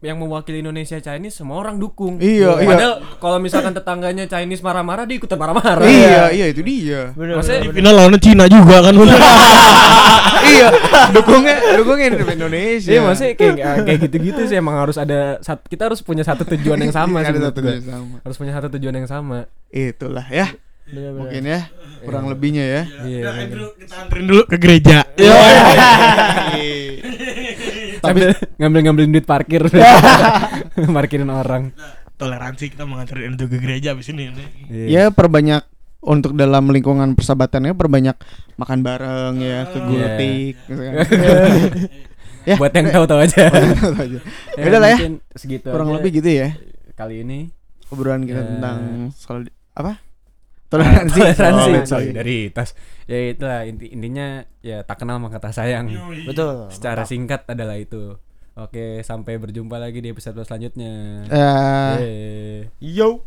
[0.00, 2.16] yang mewakili Indonesia Chinese semua orang dukung.
[2.16, 2.66] Iya, iya.
[2.66, 5.84] Padahal kalau misalkan tetangganya Chinese marah-marah dia ikutan marah-marah.
[5.84, 8.92] iya iya itu dia bener Maksudnya Di final lawannya Cina juga kan.
[10.50, 10.66] iya
[11.12, 15.36] dukungnya dukungnya Indonesia Iya maksudnya kayak kayak gitu-gitu sih emang harus ada
[15.68, 18.66] kita harus punya satu tujuan yang sama sih ada menurut satu sama Harus punya satu
[18.72, 19.44] tujuan yang sama.
[19.68, 20.48] itulah ya
[20.88, 21.60] bener bener mungkin ya
[22.00, 23.20] kurang lebihnya ya Iya.
[23.20, 25.04] Udah, Andrew kita anterin dulu ke gereja.
[28.10, 28.20] Tapi
[28.56, 29.62] ngambil-ngambilin duit parkir.
[30.96, 31.70] Parkirin orang.
[32.14, 34.28] Toleransi kita menganterin Andrew ke gereja abis ini.
[34.68, 34.84] Iya.
[34.86, 35.64] ya perbanyak
[36.00, 38.16] untuk dalam lingkungan persahabatannya perbanyak
[38.56, 39.86] makan bareng ya ke Iya.
[39.86, 40.94] gultik gitu kan.
[42.42, 43.42] ya Buat yang tahu-tahu aja.
[43.48, 44.18] tahu aja.
[44.56, 44.98] Ya, Udah lah ya.
[45.32, 46.48] Segitu kurang aja lebih gitu ya
[46.92, 47.48] kali ini.
[47.88, 48.46] obrolan kita Ya.
[48.46, 48.78] tentang
[49.12, 49.96] soal apa?
[50.70, 51.18] Toleransi.
[51.34, 52.14] toleransi Oh, sorry.
[52.14, 52.72] dari tas
[53.04, 55.90] ya itulah inti intinya ya tak kenal maka tak sayang.
[56.24, 56.70] Betul.
[56.70, 58.14] secara singkat adalah itu
[58.54, 62.70] oke sampai berjumpa lagi di episode selanjutnya Yeay.
[62.78, 63.26] Yo.